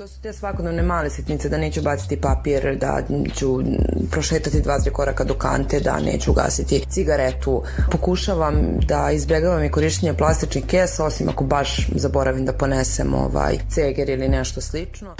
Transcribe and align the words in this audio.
To 0.00 0.08
su 0.08 0.20
te 0.20 0.32
svakodnevne 0.32 0.82
male 0.82 1.10
sitnice, 1.10 1.48
da 1.48 1.58
neću 1.58 1.82
baciti 1.82 2.20
papir, 2.20 2.76
da 2.76 3.02
ću 3.34 3.58
prošetati 4.10 4.60
dva, 4.60 4.78
tri 4.78 4.90
koraka 4.90 5.24
do 5.24 5.34
kante, 5.34 5.80
da 5.80 6.00
neću 6.00 6.32
gasiti 6.32 6.84
cigaretu. 6.88 7.62
Pokušavam 7.90 8.78
da 8.88 9.10
izbjegavam 9.10 9.64
i 9.64 9.70
korištenje 9.70 10.14
plastičnih 10.14 10.66
kesa, 10.66 11.04
osim 11.04 11.28
ako 11.28 11.44
baš 11.44 11.88
zaboravim 11.94 12.44
da 12.44 12.52
ponesem 12.52 13.14
ovaj 13.14 13.58
ceger 13.70 14.08
ili 14.08 14.28
nešto 14.28 14.60
slično. 14.60 15.14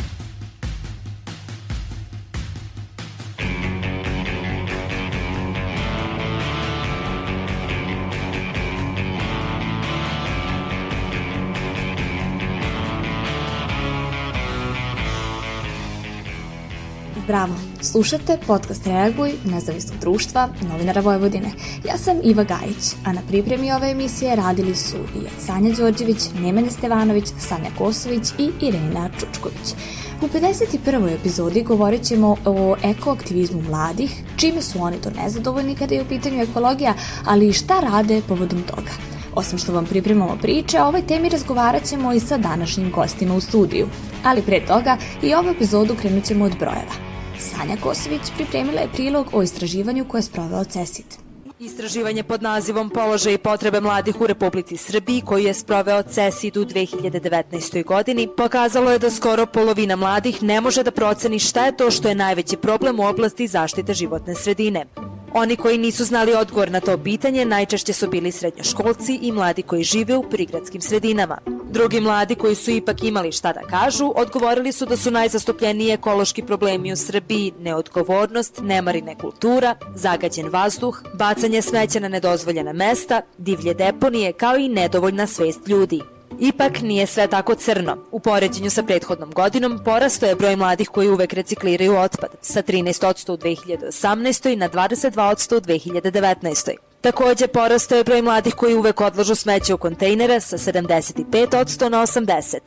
Zdravo, 17.30 17.54
slušate 17.82 18.38
podcast 18.46 18.86
Reaguj 18.86 19.32
nezavisnog 19.44 19.98
društva 20.00 20.48
novinara 20.70 21.00
Vojvodine. 21.00 21.50
Ja 21.88 21.98
sam 21.98 22.16
Iva 22.24 22.44
Gajić, 22.44 22.94
a 23.04 23.12
na 23.12 23.20
pripremi 23.28 23.72
ove 23.72 23.90
emisije 23.90 24.36
radili 24.36 24.74
su 24.74 24.96
i 24.96 25.40
Sanja 25.40 25.70
Đorđević, 25.76 26.18
Nemanja 26.40 26.70
Stevanović, 26.70 27.24
Sanja 27.38 27.70
Kosović 27.78 28.28
i 28.38 28.50
Irena 28.60 29.10
Čučković. 29.18 29.74
U 30.22 30.28
51. 30.28 31.14
epizodi 31.14 31.62
govorit 31.62 32.02
ćemo 32.02 32.36
o 32.44 32.76
ekoaktivizmu 32.82 33.62
mladih, 33.62 34.22
čime 34.36 34.62
su 34.62 34.82
oni 34.82 34.96
to 35.00 35.10
nezadovoljni 35.10 35.74
kada 35.74 35.94
je 35.94 36.02
u 36.02 36.08
pitanju 36.08 36.42
ekologija, 36.42 36.94
ali 37.26 37.48
i 37.48 37.52
šta 37.52 37.80
rade 37.80 38.22
povodom 38.28 38.62
toga. 38.62 38.90
Osim 39.34 39.58
što 39.58 39.72
vam 39.72 39.86
pripremamo 39.86 40.38
priče, 40.42 40.80
o 40.80 40.86
ovoj 40.86 41.02
temi 41.02 41.28
razgovarat 41.28 41.84
ćemo 41.84 42.12
i 42.12 42.20
sa 42.20 42.38
današnjim 42.38 42.90
gostima 42.90 43.34
u 43.34 43.40
studiju. 43.40 43.88
Ali 44.24 44.42
pre 44.42 44.66
toga 44.66 44.96
i 45.22 45.34
ovu 45.34 45.48
epizodu 45.48 45.94
krenut 45.94 46.24
ćemo 46.24 46.44
od 46.44 46.58
brojeva. 46.58 47.09
Sanja 47.40 47.76
Kosović 47.82 48.20
pripremila 48.36 48.80
je 48.80 48.88
prilog 48.92 49.26
o 49.32 49.42
istraživanju 49.42 50.04
koje 50.08 50.18
je 50.18 50.22
sproveo 50.22 50.64
CESIT. 50.64 51.18
Istraživanje 51.58 52.22
pod 52.22 52.42
nazivom 52.42 52.90
Položaj 52.90 53.34
i 53.34 53.38
potrebe 53.38 53.80
mladih 53.80 54.20
u 54.20 54.26
Republici 54.26 54.76
Srbiji 54.76 55.22
koji 55.26 55.44
je 55.44 55.54
sproveo 55.54 56.02
CESID 56.02 56.56
u 56.56 56.64
2019. 56.64 57.84
godini 57.84 58.28
pokazalo 58.36 58.92
je 58.92 58.98
da 58.98 59.10
skoro 59.10 59.46
polovina 59.46 59.96
mladih 59.96 60.42
ne 60.42 60.60
može 60.60 60.82
da 60.82 60.90
proceni 60.90 61.38
šta 61.38 61.66
je 61.66 61.76
to 61.76 61.90
što 61.90 62.08
je 62.08 62.14
najveći 62.14 62.56
problem 62.56 63.00
u 63.00 63.06
oblasti 63.06 63.46
zaštite 63.46 63.94
životne 63.94 64.34
sredine. 64.34 64.86
Oni 65.34 65.56
koji 65.56 65.78
nisu 65.78 66.04
znali 66.04 66.34
odgovor 66.34 66.70
na 66.70 66.80
to 66.80 66.98
pitanje 66.98 67.44
najčešće 67.44 67.92
su 67.92 68.10
bili 68.10 68.32
srednjoškolci 68.32 69.18
i 69.22 69.32
mladi 69.32 69.62
koji 69.62 69.82
žive 69.82 70.16
u 70.16 70.22
prigradskim 70.22 70.80
sredinama. 70.80 71.38
Drugi 71.70 72.00
mladi 72.00 72.34
koji 72.34 72.54
su 72.54 72.70
ipak 72.70 73.04
imali 73.04 73.32
šta 73.32 73.52
da 73.52 73.60
kažu, 73.60 74.12
odgovorili 74.16 74.72
su 74.72 74.86
da 74.86 74.96
su 74.96 75.10
najzastupljeniji 75.10 75.90
ekološki 75.90 76.42
problemi 76.42 76.92
u 76.92 76.96
Srbiji 76.96 77.52
neodgovornost, 77.60 78.60
nemarine 78.62 79.14
kultura, 79.14 79.74
zagađen 79.94 80.48
vazduh, 80.48 81.02
bacanje 81.14 81.62
smeća 81.62 82.00
na 82.00 82.08
nedozvoljena 82.08 82.72
mesta, 82.72 83.20
divlje 83.38 83.74
deponije 83.74 84.32
kao 84.32 84.56
i 84.56 84.68
nedovoljna 84.68 85.26
svest 85.26 85.68
ljudi. 85.68 86.00
Ipak 86.38 86.80
nije 86.80 87.06
sve 87.06 87.26
tako 87.26 87.54
crno. 87.54 87.96
U 88.10 88.20
poređenju 88.20 88.70
sa 88.70 88.82
prethodnom 88.82 89.30
godinom 89.30 89.80
porasto 89.84 90.26
je 90.26 90.34
broj 90.34 90.56
mladih 90.56 90.88
koji 90.88 91.08
uvek 91.08 91.32
recikliraju 91.32 91.96
otpad 91.96 92.30
sa 92.42 92.62
13% 92.62 93.32
u 93.32 93.36
2018. 93.36 94.56
na 94.56 94.68
22% 94.68 95.56
u 95.56 95.60
2019. 95.60 96.74
Takođe, 97.00 97.46
porastao 97.46 97.98
je 97.98 98.04
broj 98.04 98.22
mladih 98.22 98.54
koji 98.54 98.74
uvek 98.74 99.00
odlažu 99.00 99.34
smeće 99.34 99.74
u 99.74 99.78
kontejnere 99.78 100.40
sa 100.40 100.58
75% 100.58 101.88
na 101.88 102.02
80%. 102.02 102.60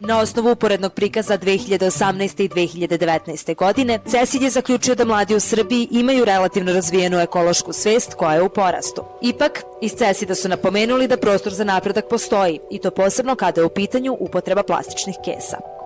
Na 0.00 0.20
osnovu 0.20 0.50
uporednog 0.50 0.94
prikaza 0.94 1.38
2018. 1.38 2.44
i 2.44 2.48
2019. 2.48 3.54
godine, 3.54 3.98
CESID 4.06 4.42
je 4.42 4.50
zaključio 4.50 4.94
da 4.94 5.04
mladi 5.04 5.34
u 5.34 5.40
Srbiji 5.40 5.88
imaju 5.90 6.24
relativno 6.24 6.72
razvijenu 6.72 7.18
ekološku 7.20 7.72
svest 7.72 8.14
koja 8.14 8.34
je 8.34 8.42
u 8.42 8.48
porastu. 8.48 9.04
Ipak, 9.22 9.62
iz 9.80 9.92
CESID-a 9.92 10.34
su 10.34 10.48
napomenuli 10.48 11.08
da 11.08 11.16
prostor 11.16 11.52
za 11.52 11.64
napredak 11.64 12.08
postoji, 12.08 12.60
i 12.70 12.78
to 12.78 12.90
posebno 12.90 13.34
kada 13.34 13.60
je 13.60 13.64
u 13.64 13.70
pitanju 13.70 14.16
upotreba 14.20 14.62
plastičnih 14.62 15.16
kesa. 15.24 15.77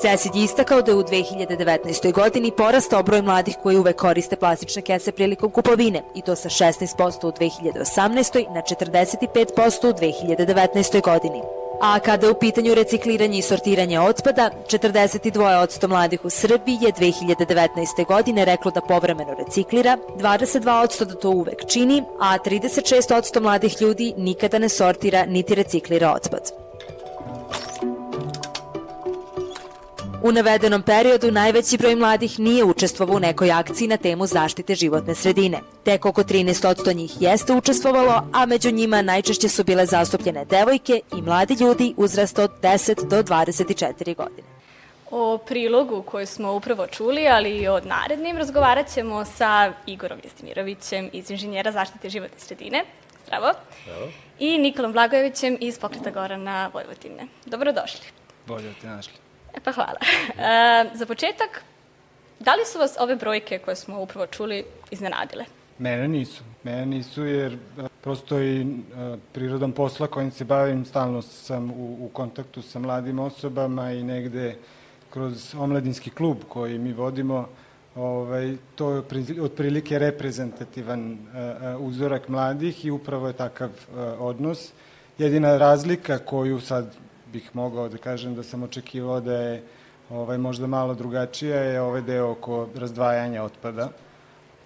CESID 0.00 0.36
je 0.36 0.44
istakao 0.44 0.82
da 0.82 0.90
je 0.90 0.96
u 0.96 1.02
2019. 1.02 2.12
godini 2.12 2.50
porastao 2.50 3.02
broj 3.02 3.22
mladih 3.22 3.56
koji 3.62 3.76
uvek 3.76 3.96
koriste 3.96 4.36
plastične 4.36 4.82
kese 4.82 5.12
prilikom 5.12 5.50
kupovine 5.50 6.02
i 6.14 6.22
to 6.22 6.36
sa 6.36 6.48
16% 6.48 7.26
u 7.26 7.32
2018. 7.32 8.54
na 8.54 8.62
45% 8.62 9.88
u 9.88 9.92
2019. 9.92 11.02
godini. 11.02 11.42
A 11.80 11.98
kada 11.98 12.26
je 12.26 12.32
u 12.32 12.38
pitanju 12.38 12.74
recikliranje 12.74 13.38
i 13.38 13.42
sortiranje 13.42 14.00
otpada, 14.00 14.50
42% 14.66 15.88
mladih 15.88 16.24
u 16.24 16.30
Srbiji 16.30 16.78
je 16.80 16.92
2019. 16.92 18.06
godine 18.06 18.44
reklo 18.44 18.70
da 18.70 18.80
povremeno 18.80 19.34
reciklira, 19.34 19.98
22% 20.16 21.04
da 21.04 21.14
to 21.14 21.30
uvek 21.30 21.66
čini, 21.66 22.02
a 22.20 22.38
36% 22.38 23.40
mladih 23.40 23.82
ljudi 23.82 24.14
nikada 24.16 24.58
ne 24.58 24.68
sortira 24.68 25.24
niti 25.26 25.54
reciklira 25.54 26.12
otpad. 26.12 26.67
U 30.22 30.32
navedenom 30.32 30.82
periodu 30.82 31.30
najveći 31.30 31.78
broj 31.78 31.96
mladih 31.96 32.38
nije 32.38 32.64
učestvovao 32.64 33.16
u 33.16 33.20
nekoj 33.20 33.52
akciji 33.52 33.88
na 33.88 33.96
temu 33.96 34.26
zaštite 34.26 34.74
životne 34.74 35.14
sredine. 35.14 35.60
Tek 35.84 36.06
oko 36.06 36.22
13% 36.22 36.96
njih 36.96 37.22
jeste 37.22 37.52
učestvovalo, 37.52 38.22
a 38.32 38.46
među 38.46 38.70
njima 38.70 39.02
najčešće 39.02 39.48
su 39.48 39.64
bile 39.64 39.86
zastupljene 39.86 40.44
devojke 40.44 41.00
i 41.16 41.22
mladi 41.22 41.54
ljudi 41.60 41.94
uzrasta 41.96 42.42
od 42.42 42.50
10 42.62 43.08
do 43.08 43.22
24 43.22 44.16
godine. 44.16 44.48
O 45.10 45.38
prilogu 45.38 46.02
koji 46.02 46.26
smo 46.26 46.52
upravo 46.52 46.86
čuli, 46.86 47.28
ali 47.28 47.50
i 47.50 47.68
o 47.68 47.80
narednim, 47.80 48.36
razgovarat 48.36 48.94
ćemo 48.94 49.24
sa 49.24 49.72
Igorom 49.86 50.18
Jestimirovićem 50.24 51.10
iz 51.12 51.30
Inženjera 51.30 51.72
zaštite 51.72 52.10
životne 52.10 52.38
sredine. 52.38 52.84
Zdravo. 53.26 53.52
Zdravo. 53.82 54.08
I 54.38 54.58
Nikolom 54.58 54.92
Blagojevićem 54.92 55.56
iz 55.60 55.78
Pokreta 55.78 56.10
Gorana 56.10 56.70
Vojvodine. 56.74 57.26
Dobrodošli. 57.46 58.06
Bolje 58.46 58.68
da 58.68 58.74
te 58.80 58.86
našli. 58.86 59.27
E 59.58 59.60
pa 59.60 59.72
hvala. 59.72 59.98
E, 60.38 60.90
za 60.94 61.06
početak, 61.06 61.62
da 62.40 62.54
li 62.54 62.64
su 62.64 62.78
vas 62.78 62.96
ove 63.00 63.16
brojke 63.16 63.58
koje 63.58 63.76
smo 63.76 64.00
upravo 64.00 64.26
čuli 64.26 64.64
iznenadile? 64.90 65.44
Mene 65.78 66.08
nisu. 66.08 66.42
Mene 66.62 66.86
nisu 66.86 67.24
jer 67.24 67.52
e, 67.52 67.58
prosto 68.02 68.40
i 68.40 68.60
e, 68.60 68.66
prirodom 69.32 69.72
posla 69.72 70.06
kojim 70.06 70.30
se 70.30 70.44
bavim, 70.44 70.84
stalno 70.84 71.22
sam 71.22 71.70
u, 71.70 71.96
u 72.00 72.10
kontaktu 72.12 72.62
sa 72.62 72.78
mladim 72.78 73.18
osobama 73.18 73.92
i 73.92 74.02
negde 74.02 74.56
kroz 75.10 75.54
omladinski 75.54 76.10
klub 76.10 76.36
koji 76.48 76.78
mi 76.78 76.92
vodimo, 76.92 77.48
ovaj, 77.94 78.56
to 78.74 78.90
je 78.90 79.02
otprilike 79.42 79.98
reprezentativan 79.98 81.18
uzorak 81.78 82.28
mladih 82.28 82.84
i 82.84 82.90
upravo 82.90 83.26
je 83.26 83.32
takav 83.32 83.70
odnos. 84.18 84.72
Jedina 85.18 85.56
razlika 85.58 86.18
koju 86.18 86.60
sad 86.60 86.94
bih 87.32 87.50
mogao 87.54 87.88
da 87.88 87.98
kažem 87.98 88.34
da 88.34 88.42
sam 88.42 88.62
očekivao 88.62 89.20
da 89.20 89.32
je 89.32 89.62
ovaj, 90.10 90.38
možda 90.38 90.66
malo 90.66 90.94
drugačija 90.94 91.56
je 91.56 91.80
ovaj 91.80 92.02
deo 92.02 92.30
oko 92.30 92.68
razdvajanja 92.74 93.42
otpada, 93.42 93.88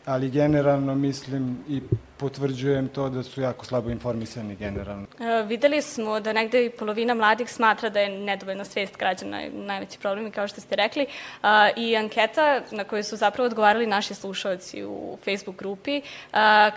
ali 0.05 0.31
generalno 0.31 0.95
mislim 0.95 1.65
i 1.69 1.81
potvrđujem 2.17 2.89
to 2.89 3.09
da 3.09 3.23
su 3.23 3.41
jako 3.41 3.65
slabo 3.65 3.91
informisani 3.91 4.57
generalno. 4.57 5.07
E, 5.21 5.43
videli 5.43 5.83
smo 5.83 6.21
da 6.21 6.33
negde 6.33 6.65
i 6.65 6.71
polovina 6.71 7.15
mladih 7.15 7.51
smatra 7.51 7.89
da 7.89 8.01
je 8.01 8.19
nedovoljna 8.19 8.65
svest 8.65 8.97
građana 8.99 9.41
najveći 9.53 9.99
problem, 9.99 10.31
kao 10.31 10.49
što 10.49 10.61
ste 10.61 10.77
rekli. 10.77 11.03
E, 11.03 11.09
I 11.77 11.97
anketa 11.97 12.61
na 12.71 12.85
koju 12.85 13.05
su 13.05 13.17
zapravo 13.17 13.47
odgovarali 13.47 13.87
naši 13.87 14.15
slušalci 14.15 14.85
u 14.85 15.19
Facebook 15.25 15.57
grupi 15.59 15.97
e, 15.97 16.03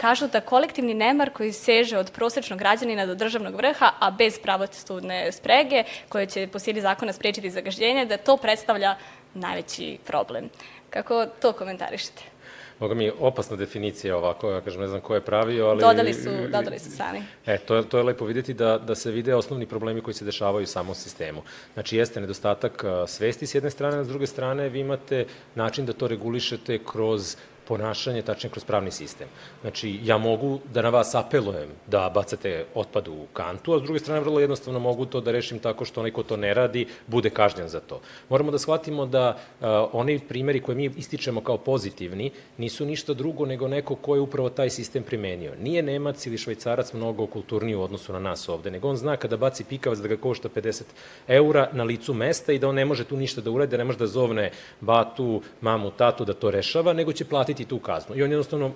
kažu 0.02 0.28
da 0.28 0.42
kolektivni 0.42 0.94
nemar 0.94 1.30
koji 1.30 1.54
seže 1.54 1.98
od 1.98 2.12
prosečnog 2.12 2.60
građanina 2.60 3.06
do 3.06 3.16
državnog 3.16 3.56
vrha, 3.56 3.92
a 4.00 4.12
bez 4.12 4.40
pravostudne 4.40 5.32
sprege, 5.32 5.84
koje 6.10 6.26
će 6.26 6.48
po 6.48 6.60
sili 6.60 6.82
zakona 6.82 7.14
sprečiti 7.14 7.50
zagažđenje, 7.50 8.06
da 8.06 8.18
to 8.18 8.38
predstavlja 8.38 8.96
najveći 9.34 9.98
problem. 10.06 10.50
Kako 10.90 11.26
to 11.42 11.54
komentarišete? 11.54 12.35
Boga 12.80 12.94
mi, 12.94 13.12
opasna 13.20 13.56
definicija 13.56 14.18
ovako, 14.18 14.52
ja 14.52 14.62
kažem, 14.62 14.82
ne 14.82 14.88
znam 14.88 15.02
ko 15.02 15.16
je 15.16 15.22
pravio, 15.22 15.68
ali... 15.68 15.82
Dodali 15.82 16.14
su, 16.14 16.30
dodali 16.52 16.80
su 16.80 16.92
sami. 16.92 17.24
E, 17.46 17.58
to 17.58 17.76
je, 17.76 17.90
to 17.90 17.98
je 17.98 18.04
lepo 18.04 18.26
videti 18.26 18.54
da, 18.54 18.78
da 18.78 18.96
se 18.96 19.12
vide 19.12 19.36
osnovni 19.36 19.66
problemi 19.66 20.02
koji 20.02 20.14
se 20.14 20.26
dešavaju 20.26 20.64
u 20.64 20.68
samom 20.68 20.96
sistemu. 20.96 21.42
Znači, 21.74 21.98
jeste 21.98 22.22
nedostatak 22.22 22.84
svesti 23.08 23.48
s 23.48 23.56
jedne 23.56 23.70
strane, 23.70 23.98
a 23.98 24.04
s 24.04 24.08
druge 24.08 24.28
strane 24.28 24.70
vi 24.70 24.80
imate 24.80 25.26
način 25.56 25.86
da 25.86 25.94
to 25.94 26.08
regulišete 26.08 26.80
kroz 26.92 27.36
ponašanje, 27.68 28.22
tačnije 28.22 28.52
kroz 28.52 28.64
pravni 28.64 28.92
sistem. 28.92 29.28
Znači, 29.62 30.00
ja 30.04 30.18
mogu 30.18 30.60
da 30.74 30.82
na 30.82 30.90
vas 30.90 31.16
apelujem 31.16 31.70
da 31.88 32.12
bacate 32.14 32.66
otpad 32.76 33.08
u 33.08 33.26
kantu, 33.34 33.74
a 33.74 33.80
s 33.80 33.84
druge 33.84 34.00
strane 34.00 34.20
vrlo 34.20 34.40
jednostavno 34.40 34.80
mogu 34.80 35.06
to 35.06 35.22
da 35.22 35.32
rešim 35.32 35.60
tako 35.60 35.86
što 35.86 36.02
onaj 36.02 36.12
ko 36.12 36.24
to 36.24 36.38
ne 36.38 36.54
radi 36.54 36.88
bude 37.08 37.30
kažnjen 37.30 37.68
za 37.68 37.80
to. 37.80 38.02
Moramo 38.30 38.52
da 38.52 38.60
shvatimo 38.60 39.06
da 39.06 39.30
uh, 39.36 39.68
oni 39.94 40.20
primeri 40.20 40.60
koje 40.60 40.76
mi 40.76 40.86
ističemo 40.86 41.42
kao 41.42 41.58
pozitivni 41.58 42.32
nisu 42.58 42.86
ništa 42.86 43.14
drugo 43.14 43.46
nego 43.46 43.68
neko 43.68 43.96
ko 43.96 44.16
je 44.16 44.22
upravo 44.22 44.50
taj 44.50 44.70
sistem 44.70 45.04
primenio. 45.04 45.54
Nije 45.62 45.84
Nemac 45.84 46.26
ili 46.26 46.38
Švajcarac 46.38 46.94
mnogo 46.94 47.28
kulturniji 47.28 47.76
u 47.76 47.82
odnosu 47.82 48.14
na 48.14 48.20
nas 48.20 48.50
ovde, 48.50 48.72
nego 48.72 48.90
on 48.90 48.98
zna 48.98 49.18
kada 49.18 49.38
baci 49.38 49.64
pikavac 49.64 50.00
da 50.00 50.08
ga 50.08 50.18
košta 50.18 50.50
50 50.50 50.84
eura 51.28 51.70
na 51.74 51.84
licu 51.84 52.14
mesta 52.14 52.54
i 52.54 52.60
da 52.60 52.68
on 52.68 52.76
ne 52.76 52.86
može 52.86 53.04
tu 53.04 53.18
ništa 53.18 53.42
da 53.42 53.52
urede, 53.52 53.78
ne 53.78 53.84
može 53.84 53.98
da 53.98 54.08
zovne 54.08 54.52
batu, 54.82 55.42
mamu, 55.62 55.92
tatu 55.92 56.26
da 56.26 56.34
to 56.34 56.52
rešava, 56.52 56.94
nego 56.94 57.14
će 57.14 57.26
platiti 57.26 57.55
tu 57.64 57.80
kaznu. 57.80 58.16
I 58.16 58.24
on 58.24 58.32
jednostavno 58.32 58.72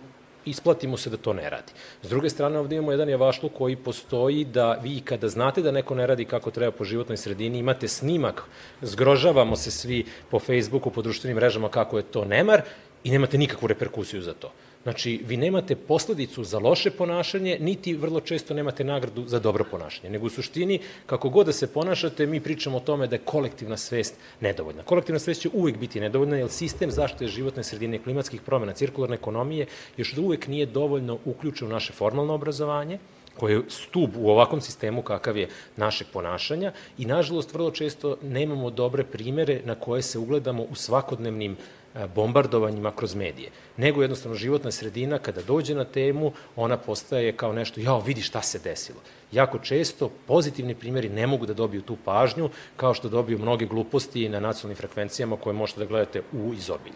isplatimo 0.45 0.97
se 0.97 1.09
da 1.09 1.17
to 1.17 1.33
ne 1.33 1.49
radi. 1.49 1.73
S 2.03 2.09
druge 2.09 2.29
strane, 2.29 2.59
ovde 2.59 2.75
imamo 2.75 2.91
jedan 2.91 3.09
javašluk 3.09 3.53
koji 3.57 3.75
postoji 3.75 4.45
da 4.45 4.79
vi 4.83 5.01
kada 5.01 5.27
znate 5.27 5.61
da 5.61 5.71
neko 5.71 5.95
ne 5.95 6.07
radi 6.07 6.25
kako 6.25 6.51
treba 6.51 6.71
po 6.71 6.83
životnoj 6.83 7.17
sredini, 7.17 7.59
imate 7.59 7.87
snimak, 7.87 8.43
zgrožavamo 8.81 9.55
se 9.55 9.71
svi 9.71 10.05
po 10.31 10.39
Facebooku, 10.39 10.91
po 10.91 11.01
društvenim 11.01 11.35
mrežama 11.35 11.69
kako 11.69 11.97
je 11.97 12.03
to 12.03 12.25
nemar 12.25 12.61
i 13.03 13.11
nemate 13.11 13.37
nikakvu 13.37 13.67
reperkusiju 13.67 14.21
za 14.21 14.33
to. 14.33 14.51
Znači, 14.83 15.23
vi 15.25 15.37
nemate 15.37 15.75
posledicu 15.75 16.43
za 16.43 16.59
loše 16.59 16.91
ponašanje, 16.91 17.57
niti 17.59 17.93
vrlo 17.93 18.21
često 18.21 18.53
nemate 18.53 18.83
nagradu 18.83 19.25
za 19.27 19.39
dobro 19.39 19.65
ponašanje. 19.71 20.09
Nego 20.09 20.25
u 20.25 20.29
suštini, 20.29 20.79
kako 21.05 21.29
god 21.29 21.45
da 21.45 21.53
se 21.53 21.67
ponašate, 21.73 22.25
mi 22.25 22.39
pričamo 22.39 22.77
o 22.77 22.79
tome 22.79 23.07
da 23.07 23.15
je 23.15 23.25
kolektivna 23.25 23.77
svest 23.77 24.15
nedovoljna. 24.39 24.83
Kolektivna 24.83 25.19
svest 25.19 25.41
će 25.41 25.49
uvek 25.53 25.77
biti 25.77 25.99
nedovoljna, 25.99 26.37
jer 26.37 26.49
sistem 26.49 26.91
zaštite 26.91 27.27
životne 27.27 27.63
sredine, 27.63 27.99
klimatskih 27.99 28.41
promjena, 28.41 28.73
cirkularne 28.73 29.15
ekonomije, 29.15 29.65
još 29.97 30.13
da 30.13 30.21
uvek 30.21 30.47
nije 30.47 30.65
dovoljno 30.65 31.19
uključen 31.25 31.67
u 31.67 31.71
naše 31.71 31.93
formalno 31.93 32.33
obrazovanje, 32.33 32.99
koje 33.37 33.53
je 33.55 33.61
stub 33.67 34.17
u 34.17 34.29
ovakvom 34.29 34.61
sistemu 34.61 35.01
kakav 35.01 35.37
je 35.37 35.47
našeg 35.77 36.07
ponašanja 36.13 36.71
i 36.97 37.05
nažalost 37.05 37.53
vrlo 37.53 37.71
često 37.71 38.17
nemamo 38.21 38.69
dobre 38.69 39.03
primere 39.03 39.61
na 39.65 39.75
koje 39.75 40.01
se 40.01 40.19
ugledamo 40.19 40.63
u 40.63 40.75
svakodnevnim 40.75 41.55
E, 41.55 41.78
bombardovanjima 42.15 42.91
kroz 42.91 43.15
medije, 43.15 43.51
nego 43.77 44.01
jednostavno 44.01 44.37
životna 44.37 44.71
sredina 44.71 45.19
kada 45.19 45.41
dođe 45.41 45.75
na 45.75 45.85
temu, 45.85 46.31
ona 46.55 46.77
postaje 46.77 47.37
kao 47.37 47.53
nešto, 47.53 47.81
jao, 47.81 47.99
vidi 47.99 48.21
šta 48.21 48.41
se 48.41 48.59
desilo. 48.59 48.99
Jako 49.31 49.59
često 49.59 50.09
pozitivni 50.27 50.75
primjeri 50.75 51.09
ne 51.09 51.27
mogu 51.27 51.45
da 51.45 51.53
dobiju 51.53 51.81
tu 51.81 51.97
pažnju, 52.05 52.49
kao 52.77 52.93
što 52.93 53.09
dobiju 53.09 53.39
mnoge 53.39 53.65
gluposti 53.65 54.29
na 54.29 54.39
nacionalnim 54.39 54.77
frekvencijama 54.77 55.37
koje 55.37 55.53
možete 55.53 55.79
da 55.79 55.85
gledate 55.85 56.21
u 56.33 56.53
izobilju. 56.53 56.95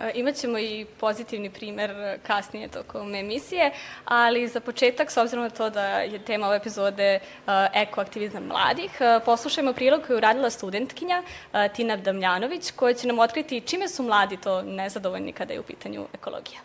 E, 0.00 0.10
imaćemo 0.14 0.58
i 0.58 0.86
pozitivni 1.00 1.50
primer 1.50 2.18
kasnije 2.26 2.68
tokom 2.68 3.14
emisije, 3.14 3.70
ali 4.04 4.48
za 4.48 4.60
početak, 4.60 5.10
s 5.10 5.16
obzirom 5.16 5.44
na 5.44 5.50
to 5.50 5.70
da 5.70 5.84
je 5.86 6.18
tema 6.18 6.46
ove 6.46 6.56
epizode 6.56 7.04
e, 7.04 7.20
ekoaktivizam 7.74 8.44
mladih, 8.44 8.90
e, 9.00 9.20
poslušajmo 9.24 9.72
prilog 9.72 10.02
koju 10.06 10.16
uradila 10.16 10.50
studentkinja 10.50 11.22
Tina 11.76 11.96
Damljanović, 11.96 12.70
koja 12.70 12.94
će 12.94 13.06
nam 13.06 13.18
otkriti 13.18 13.60
čime 13.60 13.88
su 13.88 14.02
mladi 14.02 14.36
to 14.36 14.62
nezadovoljni 14.62 15.32
kada 15.32 15.52
je 15.52 15.60
u 15.60 15.62
pitanju 15.62 16.06
ekologija. 16.14 16.60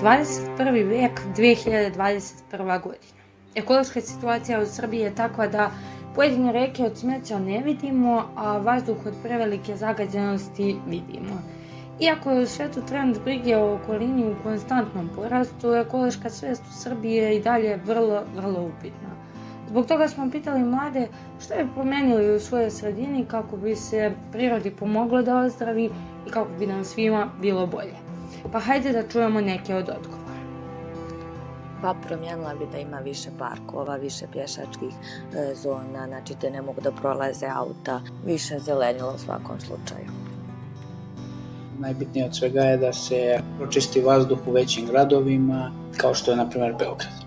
21. 0.00 0.88
vek, 0.88 1.20
2021. 1.36 2.82
godina. 2.82 3.22
Ekološka 3.54 4.00
situacija 4.00 4.60
u 4.60 4.66
Srbiji 4.66 5.00
je 5.00 5.14
takva 5.14 5.46
da 5.46 5.70
pojedine 6.14 6.52
reke 6.52 6.82
od 6.82 6.98
smeća 6.98 7.38
ne 7.38 7.62
vidimo, 7.64 8.32
a 8.36 8.58
vazduh 8.58 9.06
od 9.06 9.14
prevelike 9.22 9.76
zagađenosti 9.76 10.76
vidimo. 10.86 11.63
Iako 12.00 12.30
je 12.30 12.42
u 12.42 12.46
svetu 12.46 12.80
trend 12.88 13.16
brige 13.24 13.56
o 13.56 13.74
okolini 13.74 14.24
u 14.24 14.42
konstantnom 14.42 15.10
porastu, 15.16 15.74
ekološka 15.74 16.30
svest 16.30 16.62
u 16.62 16.72
Srbiji 16.82 17.14
je 17.14 17.36
i 17.36 17.42
dalje 17.42 17.76
vrlo, 17.76 18.22
vrlo 18.36 18.62
upitna. 18.62 19.08
Zbog 19.68 19.86
toga 19.86 20.08
smo 20.08 20.30
pitali 20.30 20.60
mlade 20.60 21.08
što 21.40 21.54
bi 21.54 21.74
promenili 21.74 22.36
u 22.36 22.40
svojoj 22.40 22.70
sredini 22.70 23.24
kako 23.24 23.56
bi 23.56 23.76
se 23.76 24.12
prirodi 24.32 24.70
pomoglo 24.70 25.22
da 25.22 25.36
ozdravi 25.36 25.90
i 26.26 26.30
kako 26.30 26.50
bi 26.58 26.66
nam 26.66 26.84
svima 26.84 27.28
bilo 27.40 27.66
bolje. 27.66 27.94
Pa 28.52 28.58
hajde 28.58 28.92
da 28.92 29.08
čujemo 29.08 29.40
neke 29.40 29.74
od 29.74 29.88
odgovora. 29.88 30.24
Pa 31.82 31.94
promijenila 32.06 32.54
bi 32.54 32.66
da 32.72 32.78
ima 32.78 32.98
više 32.98 33.30
parkova, 33.38 33.96
više 33.96 34.26
pješačkih 34.32 34.94
e, 35.34 35.54
zona, 35.54 36.06
znači 36.06 36.34
te 36.40 36.50
ne 36.50 36.62
mogu 36.62 36.80
da 36.80 36.92
prolaze 36.92 37.46
auta, 37.46 38.00
više 38.26 38.58
zelenila 38.58 39.14
u 39.14 39.18
svakom 39.18 39.60
slučaju 39.60 40.23
najbitnije 41.84 42.26
od 42.26 42.36
svega 42.36 42.60
je 42.60 42.76
da 42.76 42.92
se 42.92 43.40
pročisti 43.58 44.00
vazduh 44.00 44.38
u 44.46 44.52
većim 44.52 44.86
gradovima, 44.86 45.72
kao 45.96 46.14
što 46.14 46.30
je, 46.30 46.36
na 46.36 46.48
primer, 46.50 46.74
Beograd. 46.78 47.24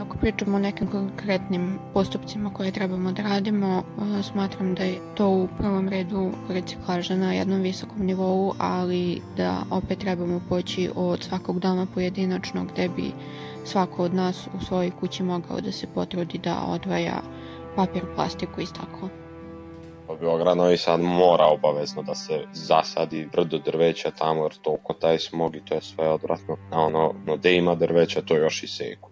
Ako 0.00 0.16
pričamo 0.18 0.56
o 0.56 0.60
nekim 0.60 0.86
konkretnim 0.86 1.78
postupcima 1.94 2.52
koje 2.54 2.72
trebamo 2.72 3.12
da 3.12 3.22
radimo, 3.22 3.82
smatram 4.22 4.74
da 4.74 4.82
je 4.84 4.98
to 5.14 5.28
u 5.28 5.48
prvom 5.58 5.88
redu 5.88 6.30
reciklaža 6.48 7.16
na 7.16 7.32
jednom 7.32 7.60
visokom 7.60 8.06
nivou, 8.06 8.54
ali 8.58 9.20
da 9.36 9.62
opet 9.70 9.98
trebamo 9.98 10.40
poći 10.48 10.90
od 10.94 11.22
svakog 11.22 11.60
doma 11.60 11.86
pojedinačno 11.94 12.64
gde 12.72 12.88
bi 12.88 13.12
svako 13.64 14.04
od 14.04 14.14
nas 14.14 14.48
u 14.60 14.64
svojoj 14.64 14.90
kući 15.00 15.22
mogao 15.22 15.60
da 15.60 15.72
se 15.72 15.86
potrudi 15.94 16.38
da 16.38 16.62
odvaja 16.66 17.22
papir, 17.76 18.02
plastiku 18.16 18.60
i 18.60 18.66
staklo. 18.66 19.19
Beograd 20.16 20.56
Novi 20.56 20.76
Sad 20.76 21.00
mora 21.00 21.44
obavezno 21.44 22.02
da 22.02 22.14
se 22.14 22.44
zasadi 22.52 23.28
brdo 23.32 23.58
drveća 23.58 24.10
tamo 24.10 24.42
jer 24.42 24.52
toliko 24.62 24.92
taj 24.92 25.18
smog 25.18 25.56
i 25.56 25.64
to 25.64 25.74
je 25.74 25.80
sve 25.80 26.08
odvratno. 26.08 26.56
A 26.72 26.80
ono, 26.80 27.14
no 27.26 27.36
gde 27.36 27.56
ima 27.56 27.74
drveća 27.74 28.22
to 28.22 28.36
još 28.36 28.62
i 28.62 28.66
seku. 28.66 29.10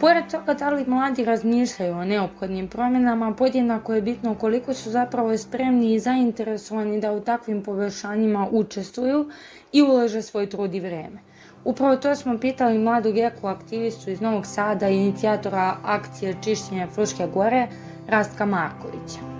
Pored 0.00 0.30
toga 0.30 0.54
da 0.54 0.70
li 0.70 0.84
mladi 0.86 1.24
razmišljaju 1.24 1.94
o 1.94 2.04
neophodnim 2.04 2.68
promjenama, 2.68 3.34
podjednako 3.34 3.94
je 3.94 4.02
bitno 4.02 4.34
koliko 4.34 4.74
su 4.74 4.90
zapravo 4.90 5.38
spremni 5.38 5.94
i 5.94 5.98
zainteresovani 5.98 7.00
da 7.00 7.12
u 7.12 7.20
takvim 7.20 7.62
poboljšanjima 7.62 8.48
učestvuju 8.50 9.30
i 9.72 9.82
ulože 9.82 10.22
svoj 10.22 10.50
trud 10.50 10.74
i 10.74 10.80
vreme. 10.80 11.18
Upravo 11.64 11.96
to 11.96 12.14
smo 12.14 12.38
pitali 12.38 12.78
mladog 12.78 13.18
ekoaktivistu 13.18 14.10
iz 14.10 14.20
Novog 14.20 14.46
Sada 14.46 14.88
i 14.88 14.96
inicijatora 14.96 15.76
akcije 15.84 16.36
čišćenja 16.44 16.86
Fruške 16.86 17.26
gore, 17.34 17.66
Rastka 18.08 18.46
Markovića 18.46 19.35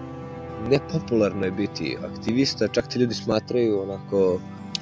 nepopularno 0.71 1.45
je 1.45 1.51
biti 1.51 1.97
aktivista, 2.05 2.69
čak 2.69 2.89
te 2.89 2.99
ljudi 2.99 3.15
smatraju 3.15 3.83
onako 3.83 4.41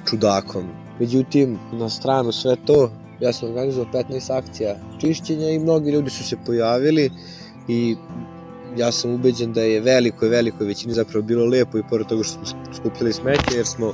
čudakom. 0.09 0.63
Međutim, 0.99 1.59
na 1.71 1.89
stranu 1.89 2.31
sve 2.31 2.55
to, 2.65 2.91
ja 3.19 3.33
sam 3.33 3.49
organizovao 3.49 3.93
15 3.93 4.37
akcija 4.37 4.75
čišćenja 5.01 5.49
i 5.49 5.59
mnogi 5.59 5.91
ljudi 5.91 6.09
su 6.09 6.23
se 6.23 6.37
pojavili 6.45 7.11
i 7.67 7.95
ja 8.77 8.91
sam 8.91 9.11
ubeđen 9.11 9.53
da 9.53 9.61
je 9.61 9.81
velikoj, 9.81 10.29
velikoj 10.29 10.67
većini 10.67 10.93
zapravo 10.93 11.25
bilo 11.25 11.45
lepo 11.45 11.77
i 11.77 11.83
pored 11.89 12.07
toga 12.07 12.23
što 12.23 12.45
smo 12.45 12.73
skupljali 12.73 13.13
smeće 13.13 13.55
jer 13.55 13.65
smo 13.65 13.93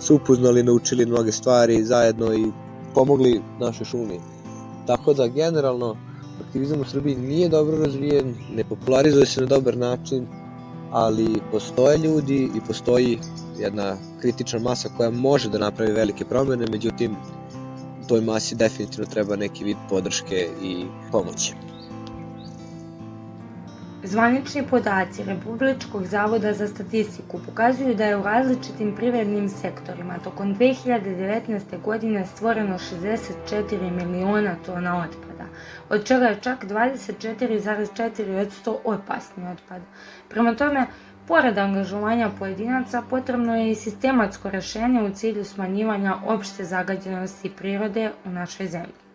se 0.00 0.12
upoznali, 0.12 0.62
naučili 0.62 1.06
mnoge 1.06 1.32
stvari 1.32 1.84
zajedno 1.84 2.34
i 2.34 2.52
pomogli 2.94 3.40
našoj 3.60 3.84
šumi. 3.86 4.20
Tako 4.86 5.14
da 5.14 5.28
generalno 5.28 5.96
aktivizam 6.46 6.80
u 6.80 6.84
Srbiji 6.84 7.16
nije 7.16 7.48
dobro 7.48 7.76
razvijen, 7.78 8.34
ne 8.54 8.64
popularizuje 8.64 9.26
se 9.26 9.40
na 9.40 9.46
dobar 9.46 9.76
način, 9.76 10.26
ali 10.90 11.40
postoje 11.50 11.98
ljudi 11.98 12.50
i 12.56 12.60
postoji 12.66 13.18
jedna 13.58 13.96
kritična 14.20 14.58
masa 14.58 14.88
koja 14.96 15.10
može 15.10 15.48
da 15.48 15.58
napravi 15.58 15.92
velike 15.92 16.24
promene, 16.24 16.66
međutim 16.70 17.16
toj 18.08 18.20
masi 18.20 18.54
definitivno 18.54 19.10
treba 19.10 19.36
neki 19.36 19.64
vid 19.64 19.76
podrške 19.88 20.48
i 20.62 20.84
pomoći. 21.12 21.54
Zvanični 24.02 24.62
podaci 24.70 25.24
Republičkog 25.24 26.06
zavoda 26.06 26.52
za 26.52 26.68
statistiku 26.68 27.40
pokazuju 27.46 27.94
da 27.94 28.04
je 28.04 28.16
u 28.16 28.22
različitim 28.22 28.94
privrednim 28.96 29.48
sektorima 29.48 30.18
tokom 30.24 30.54
2019. 30.56 31.82
godine 31.84 32.26
stvoreno 32.26 32.78
64 32.78 34.06
miliona 34.06 34.54
tona 34.66 34.96
otpada, 34.96 35.44
od 35.90 36.04
čega 36.04 36.26
je 36.26 36.40
čak 36.40 36.64
24,4 36.64 38.40
od 38.40 38.48
100 38.66 38.76
opasni 38.84 39.48
otpad. 39.48 39.82
Prema 40.28 40.54
tome, 40.54 40.86
pored 41.28 41.58
angažovanja 41.58 42.30
pojedinaca, 42.38 43.02
potrebno 43.10 43.56
je 43.56 43.70
i 43.70 43.74
sistematsko 43.74 44.50
rešenje 44.50 45.02
u 45.02 45.10
cilju 45.10 45.44
smanjivanja 45.44 46.16
opšte 46.26 46.64
zagađenosti 46.64 47.50
prirode 47.56 48.10
u 48.24 48.30
našoj 48.30 48.66
zemlji. 48.66 49.09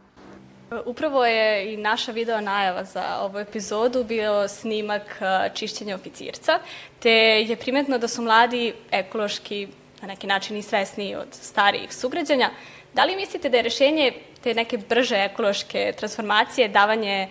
Upravo 0.85 1.25
je 1.25 1.73
i 1.73 1.77
naša 1.77 2.11
video 2.11 2.41
najava 2.41 2.83
za 2.83 3.03
ovu 3.21 3.39
epizodu 3.39 4.03
bio 4.03 4.47
snimak 4.47 5.21
čišćenja 5.53 5.95
oficirca, 5.95 6.59
te 6.99 7.11
je 7.47 7.55
primetno 7.55 7.97
da 7.97 8.07
su 8.07 8.21
mladi 8.21 8.73
ekološki 8.91 9.67
na 10.01 10.07
neki 10.07 10.27
način 10.27 10.57
i 10.57 10.61
svesniji 10.61 11.15
od 11.15 11.27
starijih 11.31 11.93
sugrađanja. 11.93 12.49
Da 12.93 13.05
li 13.05 13.15
mislite 13.15 13.49
da 13.49 13.57
je 13.57 13.63
rešenje 13.63 14.11
te 14.43 14.53
neke 14.53 14.77
brže 14.77 15.15
ekološke 15.15 15.93
transformacije 15.97 16.67
davanje 16.67 17.29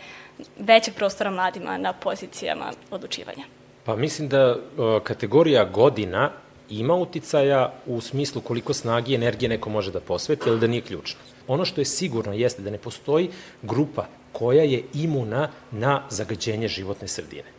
većeg 0.58 0.94
prostora 0.94 1.30
mladima 1.30 1.78
na 1.78 1.92
pozicijama 1.92 2.72
odlučivanja? 2.90 3.44
Pa 3.84 3.96
mislim 3.96 4.28
da 4.28 4.56
kategorija 5.02 5.64
godina 5.64 6.30
ima 6.70 6.94
uticaja 6.94 7.72
u 7.86 8.00
smislu 8.00 8.40
koliko 8.40 8.74
snagi 8.74 9.12
i 9.12 9.14
energije 9.14 9.48
neko 9.48 9.70
može 9.70 9.92
da 9.92 10.00
posveti, 10.00 10.50
ali 10.50 10.60
da 10.60 10.66
nije 10.66 10.82
ključno. 10.82 11.20
Ono 11.48 11.64
što 11.64 11.80
je 11.80 11.84
sigurno 11.84 12.32
jeste 12.32 12.62
da 12.62 12.70
ne 12.70 12.78
postoji 12.78 13.30
grupa 13.62 14.06
koja 14.32 14.62
je 14.62 14.82
imuna 14.94 15.50
na 15.70 16.02
zagađenje 16.10 16.68
životne 16.68 17.08
sredine 17.08 17.54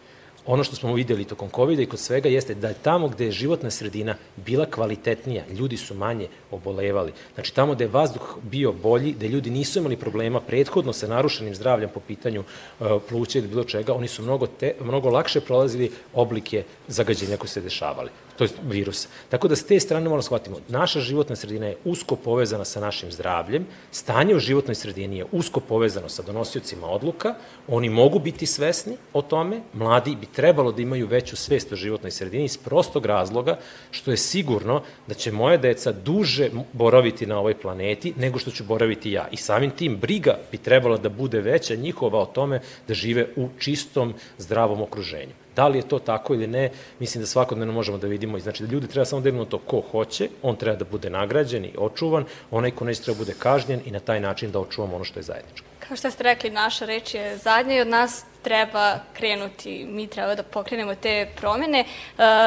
ono 0.45 0.63
što 0.63 0.75
smo 0.75 0.93
videli 0.93 1.25
tokom 1.25 1.49
COVID-a 1.55 1.81
i 1.81 1.85
kod 1.85 1.99
svega 1.99 2.29
jeste 2.29 2.53
da 2.53 2.67
je 2.67 2.81
tamo 2.81 3.07
gde 3.07 3.25
je 3.25 3.31
životna 3.31 3.71
sredina 3.71 4.15
bila 4.35 4.65
kvalitetnija, 4.65 5.43
ljudi 5.49 5.77
su 5.77 5.95
manje 5.95 6.27
obolevali. 6.51 7.13
Znači 7.33 7.53
tamo 7.53 7.75
gde 7.75 7.83
je 7.83 7.89
vazduh 7.89 8.37
bio 8.43 8.71
bolji, 8.71 9.11
gde 9.11 9.27
ljudi 9.27 9.49
nisu 9.49 9.79
imali 9.79 9.97
problema 9.97 10.41
prethodno 10.41 10.93
sa 10.93 11.07
narušenim 11.07 11.55
zdravljem 11.55 11.89
po 11.93 11.99
pitanju 11.99 12.43
uh, 12.43 12.87
pluća 13.09 13.39
ili 13.39 13.47
bilo 13.47 13.63
čega, 13.63 13.93
oni 13.93 14.07
su 14.07 14.23
mnogo, 14.23 14.47
te, 14.47 14.75
mnogo 14.81 15.09
lakše 15.09 15.41
prolazili 15.41 15.91
oblike 16.13 16.63
zagađenja 16.87 17.37
koje 17.37 17.49
se 17.49 17.61
dešavali 17.61 18.09
to 18.37 18.43
je 18.43 18.49
virus. 18.63 19.07
Tako 19.29 19.47
da 19.47 19.55
s 19.55 19.65
te 19.65 19.79
strane 19.79 20.03
moramo 20.03 20.21
shvatimo, 20.21 20.57
naša 20.67 20.99
životna 20.99 21.35
sredina 21.35 21.67
je 21.67 21.77
usko 21.85 22.15
povezana 22.15 22.65
sa 22.65 22.79
našim 22.79 23.11
zdravljem, 23.11 23.65
stanje 23.91 24.35
u 24.35 24.39
životnoj 24.39 24.75
sredini 24.75 25.17
je 25.17 25.25
usko 25.31 25.59
povezano 25.59 26.09
sa 26.09 26.23
donosiocima 26.23 26.87
odluka, 26.87 27.35
oni 27.67 27.89
mogu 27.89 28.19
biti 28.19 28.45
svesni 28.45 28.97
o 29.13 29.21
tome, 29.21 29.61
mladi 29.73 30.15
bi 30.15 30.25
trebalo 30.25 30.71
da 30.71 30.81
imaju 30.81 31.07
veću 31.07 31.35
svest 31.35 31.71
o 31.71 31.75
životnoj 31.75 32.11
sredini 32.11 32.45
iz 32.45 32.57
prostog 32.57 33.05
razloga 33.05 33.59
što 33.91 34.11
je 34.11 34.17
sigurno 34.17 34.81
da 35.07 35.13
će 35.13 35.31
moja 35.31 35.57
deca 35.57 35.91
duže 35.91 36.49
boraviti 36.73 37.25
na 37.25 37.39
ovoj 37.39 37.59
planeti 37.59 38.13
nego 38.17 38.39
što 38.39 38.51
ću 38.51 38.63
boraviti 38.63 39.11
ja. 39.11 39.27
I 39.31 39.37
samim 39.37 39.71
tim 39.71 39.97
briga 39.97 40.37
bi 40.51 40.57
trebala 40.57 40.97
da 40.97 41.09
bude 41.09 41.41
veća 41.41 41.75
njihova 41.75 42.19
o 42.19 42.25
tome 42.25 42.61
da 42.87 42.93
žive 42.93 43.27
u 43.35 43.49
čistom, 43.59 44.13
zdravom 44.37 44.81
okruženju. 44.81 45.44
Da 45.55 45.67
li 45.67 45.77
je 45.77 45.87
to 45.87 45.99
tako 45.99 46.33
ili 46.33 46.47
ne, 46.47 46.69
mislim 46.99 47.21
da 47.21 47.27
svakodnevno 47.27 47.73
možemo 47.73 47.97
da 47.97 48.07
vidimo. 48.07 48.39
Znači 48.39 48.63
da 48.63 48.71
ljudi 48.71 48.87
treba 48.87 49.05
samo 49.05 49.21
da 49.21 49.45
to 49.45 49.57
ko 49.57 49.81
hoće, 49.91 50.29
on 50.41 50.55
treba 50.55 50.77
da 50.77 50.85
bude 50.85 51.09
nagrađen 51.09 51.65
i 51.65 51.73
očuvan, 51.77 52.25
onaj 52.51 52.71
ko 52.71 52.85
neće 52.85 53.01
treba 53.01 53.17
da 53.17 53.25
bude 53.25 53.33
kažnjen 53.39 53.81
i 53.85 53.91
na 53.91 53.99
taj 53.99 54.19
način 54.19 54.51
da 54.51 54.59
očuvamo 54.59 54.95
ono 54.95 55.03
što 55.03 55.19
je 55.19 55.23
zajedničko. 55.23 55.74
Kao 55.87 55.97
što 55.97 56.11
ste 56.11 56.23
rekli, 56.23 56.49
naša 56.49 56.85
reč 56.85 57.13
je 57.13 57.37
zadnja 57.37 57.75
i 57.75 57.81
od 57.81 57.87
nas 57.87 58.25
treba 58.41 58.99
krenuti, 59.13 59.85
mi 59.89 60.07
treba 60.07 60.35
da 60.35 60.43
pokrenemo 60.43 60.95
te 60.95 61.27
promene. 61.35 61.79
E, 61.79 61.85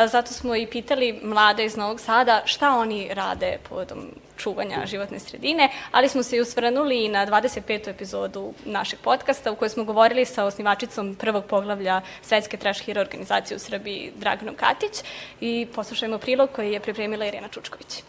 zato 0.07 0.33
smo 0.33 0.57
i 0.57 0.66
pitali 0.66 1.21
mlade 1.23 1.64
iz 1.64 1.76
Novog 1.76 2.00
Sada 2.00 2.42
šta 2.45 2.71
oni 2.71 3.09
rade 3.14 3.59
povodom 3.68 4.11
čuvanja 4.37 4.87
životne 4.87 5.18
sredine, 5.18 5.71
ali 5.90 6.09
smo 6.09 6.23
se 6.23 6.37
i 6.37 6.40
usvrnuli 6.40 7.04
i 7.04 7.09
na 7.09 7.26
25. 7.26 7.90
epizodu 7.90 8.54
našeg 8.64 8.99
podcasta 8.99 9.52
u 9.52 9.57
kojoj 9.57 9.68
smo 9.68 9.85
govorili 9.85 10.25
sa 10.25 10.45
osnivačicom 10.45 11.14
prvog 11.14 11.45
poglavlja 11.45 12.00
Svetske 12.23 12.57
trash 12.57 12.85
hero 12.85 13.00
organizacije 13.00 13.57
u 13.57 13.61
Srbiji 13.61 14.12
Draganom 14.16 14.54
Katić 14.54 14.92
i 15.40 15.66
poslušajmo 15.75 16.18
prilog 16.18 16.50
koji 16.50 16.73
je 16.73 16.80
pripremila 16.80 17.26
Irena 17.26 17.49
Čučković. 17.49 18.02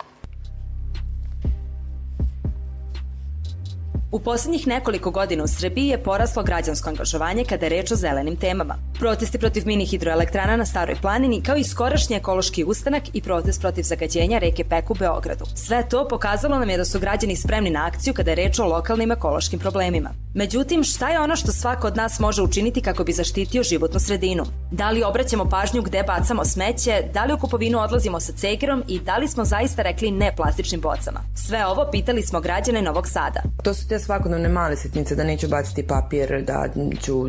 U 4.11 4.19
poslednjih 4.19 4.67
nekoliko 4.67 5.11
godina 5.11 5.43
u 5.43 5.47
Srbiji 5.47 5.87
je 5.87 6.03
poraslo 6.03 6.43
građansko 6.43 6.89
angažovanje 6.89 7.43
kada 7.45 7.65
je 7.65 7.69
reč 7.69 7.91
o 7.91 7.95
zelenim 7.95 8.35
temama. 8.35 8.75
Protesti 8.99 9.37
protiv 9.37 9.63
mini 9.65 9.85
hidroelektrana 9.85 10.55
na 10.57 10.65
Staroj 10.65 10.95
planini, 11.01 11.41
kao 11.41 11.55
i 11.57 11.63
skorašnji 11.63 12.15
ekološki 12.15 12.63
ustanak 12.63 13.03
i 13.13 13.21
protest 13.21 13.61
protiv 13.61 13.83
zagađenja 13.83 14.39
reke 14.39 14.63
Pek 14.63 14.91
u 14.91 14.93
Beogradu. 14.93 15.45
Sve 15.55 15.89
to 15.89 16.07
pokazalo 16.07 16.59
nam 16.59 16.69
je 16.69 16.77
da 16.77 16.85
su 16.85 16.99
građani 16.99 17.35
spremni 17.35 17.69
na 17.69 17.85
akciju 17.85 18.13
kada 18.13 18.31
je 18.31 18.35
reč 18.35 18.59
o 18.59 18.67
lokalnim 18.67 19.11
ekološkim 19.11 19.59
problemima. 19.59 20.09
Međutim, 20.33 20.83
šta 20.83 21.09
je 21.09 21.19
ono 21.19 21.35
što 21.35 21.51
svako 21.51 21.87
od 21.87 21.97
nas 21.97 22.19
može 22.19 22.41
učiniti 22.41 22.81
kako 22.81 23.03
bi 23.03 23.13
zaštitio 23.13 23.63
životnu 23.63 23.99
sredinu? 23.99 24.43
Da 24.71 24.89
li 24.89 25.03
obraćamo 25.03 25.49
pažnju 25.49 25.81
gde 25.81 26.03
bacamo 26.03 26.45
smeće, 26.45 27.03
da 27.13 27.25
li 27.25 27.33
u 27.33 27.37
kupovinu 27.37 27.79
odlazimo 27.79 28.19
sa 28.19 28.33
cegerom 28.33 28.83
i 28.87 28.99
da 28.99 29.17
li 29.17 29.27
smo 29.27 29.45
zaista 29.45 29.81
rekli 29.81 30.11
ne 30.11 30.35
plastičnim 30.35 30.81
bocama? 30.81 31.19
Sve 31.35 31.65
ovo 31.65 31.87
pitali 31.91 32.23
smo 32.23 32.41
građane 32.41 32.81
Novog 32.81 33.07
Sada. 33.07 33.41
To 33.63 33.73
su 33.73 33.87
te 33.87 33.98
svakodnevne 33.99 34.49
male 34.49 34.75
sitnice, 34.75 35.15
da 35.15 35.23
neću 35.23 35.47
baciti 35.47 35.87
papir, 35.87 36.43
da 36.43 36.65
ću 37.01 37.25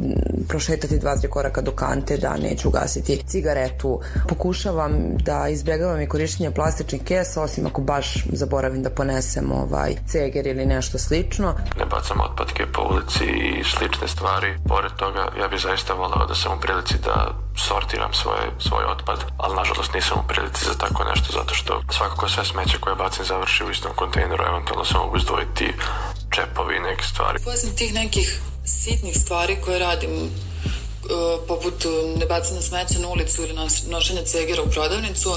prošetati 0.48 0.98
dva, 0.98 1.16
tri 1.16 1.30
koraka 1.30 1.60
do 1.60 1.72
kante, 1.72 2.16
da 2.16 2.36
neću 2.36 2.70
gasiti 2.70 3.22
cigaretu. 3.26 4.00
Pokušavam 4.28 4.92
da 5.16 5.48
izbjegavam 5.48 6.00
i 6.00 6.08
korišćenje 6.08 6.50
plastičnih 6.50 7.02
kesa, 7.04 7.42
osim 7.42 7.66
ako 7.66 7.80
baš 7.80 8.24
zaboravim 8.32 8.82
da 8.82 8.90
ponesem 8.90 9.52
ovaj 9.52 9.94
ceger 10.06 10.46
ili 10.46 10.66
nešto 10.66 10.98
slično. 10.98 11.54
Ne 11.78 11.86
bacam 11.86 12.20
otpadke 12.20 12.66
po 12.72 12.82
ulici 12.90 13.24
i 13.24 13.64
slične 13.64 14.08
stvari. 14.08 14.54
Pored 14.68 14.92
toga, 14.96 15.28
ja 15.40 15.48
bih 15.48 15.60
zaista 15.60 15.94
volao 15.94 16.26
da 16.26 16.34
sam 16.34 16.52
u 16.52 16.60
prilici 16.60 16.94
da 17.04 17.34
sortiram 17.56 18.12
svoje, 18.12 18.44
svoj 18.58 18.84
otpad, 18.84 19.18
ali 19.36 19.56
nažalost 19.56 19.94
nisam 19.94 20.18
u 20.18 20.28
prilici 20.28 20.64
za 20.64 20.74
tako 20.74 21.04
nešto, 21.04 21.28
zato 21.38 21.54
što 21.54 21.82
svakako 21.90 22.28
sve 22.28 22.44
smeće 22.44 22.78
koje 22.80 22.96
bacim 22.96 23.24
završi 23.24 23.64
u 23.64 23.70
istom 23.70 23.92
kontejneru, 23.96 24.44
eventualno 24.44 24.84
se 24.84 24.94
mogu 24.98 25.16
izdvojiti 25.16 25.74
čepovi 26.30 26.80
neke 26.80 27.02
stvari. 27.02 27.38
Posljedno 27.44 27.76
tih 27.78 27.94
nekih 27.94 28.40
sitnih 28.64 29.16
stvari 29.16 29.56
koje 29.64 29.78
radim 29.78 30.30
poput 31.48 31.84
e, 31.84 32.18
ne 32.18 32.26
bacanja 32.26 32.60
smeća 32.60 32.98
na 32.98 33.08
ulicu 33.08 33.42
ili 33.42 33.54
nošenja 33.90 34.22
cegera 34.22 34.62
u 34.62 34.70
prodavnicu. 34.70 35.30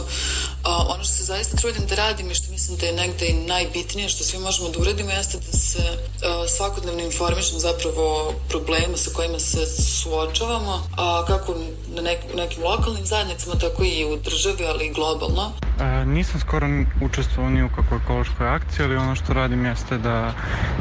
Ono 0.94 1.04
što 1.04 1.14
se 1.14 1.24
zaista 1.24 1.58
trudim 1.58 1.86
da 1.90 1.96
radim 1.96 2.32
i 2.32 2.36
što 2.36 2.52
mislim 2.52 2.78
da 2.78 2.86
je 2.86 2.94
negde 2.94 3.26
i 3.26 3.46
najbitnije 3.48 4.10
što 4.10 4.24
svi 4.24 4.40
možemo 4.40 4.70
da 4.70 4.80
uradimo 4.80 5.12
jeste 5.12 5.38
da 5.38 5.58
se 5.58 5.80
e, 5.80 5.98
svakodnevno 6.48 7.02
informišem 7.04 7.60
zapravo 7.60 8.34
problema 8.50 8.98
sa 8.98 9.10
kojima 9.16 9.40
se 9.40 9.66
suočavamo, 9.66 10.88
kako 11.28 11.56
na 11.96 12.02
nek, 12.02 12.20
nekim 12.36 12.64
lokalnim 12.64 13.06
zajednicama, 13.06 13.56
tako 13.56 13.84
i 13.84 14.06
u 14.06 14.18
državi, 14.18 14.66
ali 14.66 14.86
i 14.86 14.94
globalno. 14.94 15.52
E, 15.80 16.06
nisam 16.06 16.40
skoro 16.40 16.68
učestvovao 17.02 17.50
ni 17.52 17.64
u 17.64 17.70
kakvoj 17.76 18.00
ekološkoj 18.04 18.48
akciji, 18.48 18.86
ali 18.86 18.96
ono 18.96 19.16
što 19.16 19.34
radim 19.34 19.66
jeste 19.66 19.98
da 19.98 20.34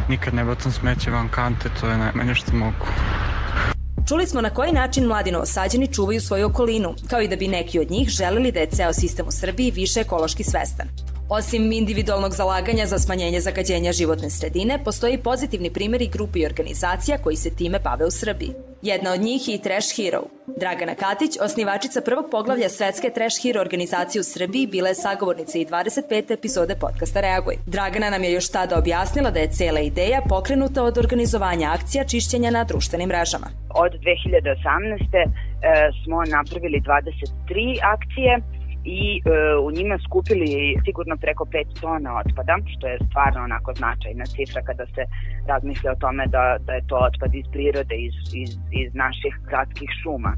nikad 0.09 0.35
ne 0.35 0.45
bacam 0.45 0.73
smeće 0.73 1.11
van 1.11 1.29
kante, 1.29 1.71
to 1.81 1.87
je 1.87 1.99
najmanje 1.99 2.35
što 2.35 2.53
mogu. 2.53 2.87
Čuli 4.09 4.27
smo 4.27 4.41
na 4.41 4.51
koji 4.51 4.73
način 4.73 5.05
mladi 5.05 5.33
novosađeni 5.33 5.93
čuvaju 5.93 6.21
svoju 6.21 6.47
okolinu, 6.47 6.95
kao 7.11 7.21
i 7.23 7.29
da 7.29 7.37
bi 7.37 7.49
neki 7.49 7.79
od 7.81 7.91
njih 7.91 8.09
želeli 8.09 8.53
da 8.53 8.61
je 8.61 8.71
ceo 8.71 8.93
sistem 8.93 9.27
u 9.29 9.31
Srbiji 9.31 9.71
više 9.71 10.01
ekološki 10.01 10.45
svestan. 10.45 10.89
Osim 11.29 11.73
individualnog 11.73 12.35
zalaganja 12.35 12.87
za 12.87 12.99
smanjenje 12.99 13.41
zagađenja 13.41 13.93
životne 13.93 14.31
sredine, 14.31 14.85
postoji 14.85 15.19
pozitivni 15.19 15.73
primjeri 15.73 16.07
grupi 16.07 16.39
i 16.39 16.47
organizacija 16.47 17.19
koji 17.19 17.37
se 17.37 17.51
time 17.51 17.79
bave 17.79 18.07
u 18.07 18.11
Srbiji. 18.11 18.55
Jedna 18.83 19.12
od 19.12 19.21
njih 19.21 19.49
je 19.49 19.55
i 19.55 19.59
Trash 19.59 19.97
Hero. 19.97 20.23
Dragana 20.47 20.95
Katić, 20.95 21.33
osnivačica 21.41 22.01
prvog 22.01 22.27
poglavlja 22.31 22.69
Svetske 22.69 23.11
Trash 23.11 23.43
Hero 23.43 23.61
organizacije 23.61 24.21
u 24.21 24.25
Srbiji, 24.25 24.67
bila 24.67 24.89
je 24.89 24.95
sagovornica 24.95 25.59
i 25.59 25.67
25. 25.67 26.33
epizode 26.33 26.75
podcasta 26.81 27.21
Reaguj. 27.21 27.57
Dragana 27.67 28.11
nam 28.11 28.23
je 28.25 28.33
još 28.33 28.49
tada 28.51 28.79
objasnila 28.79 29.31
da 29.31 29.41
je 29.41 29.53
cela 29.59 29.81
ideja 29.81 30.21
pokrenuta 30.29 30.83
od 30.85 30.99
organizovanja 30.99 31.71
akcija 31.77 32.05
čišćenja 32.05 32.51
na 32.51 32.65
društvenim 32.65 33.09
mrežama. 33.09 33.49
Od 33.75 33.93
2018. 33.93 35.17
E, 35.17 35.27
smo 36.05 36.17
napravili 36.25 36.81
23 36.81 37.79
akcije 37.95 38.33
i 38.85 39.21
e, 39.25 39.57
u 39.67 39.71
njima 39.71 39.99
skupili 40.07 40.77
sigurno 40.85 41.17
preko 41.17 41.45
5 41.45 41.81
tona 41.81 42.11
otpada, 42.19 42.57
što 42.77 42.87
je 42.87 42.99
stvarno 43.09 43.43
onako 43.43 43.75
značajna 43.75 44.25
cifra 44.27 44.62
kada 44.62 44.87
se 44.87 45.03
razmisli 45.47 45.89
o 45.91 46.01
tome 46.01 46.27
da, 46.27 46.57
da 46.67 46.73
je 46.73 46.87
to 46.87 46.97
otpad 46.97 47.35
iz 47.35 47.47
prirode, 47.53 47.95
iz, 47.97 48.15
iz, 48.35 48.51
iz 48.71 48.95
naših 48.95 49.35
gradskih 49.49 49.91
šuma. 50.03 50.33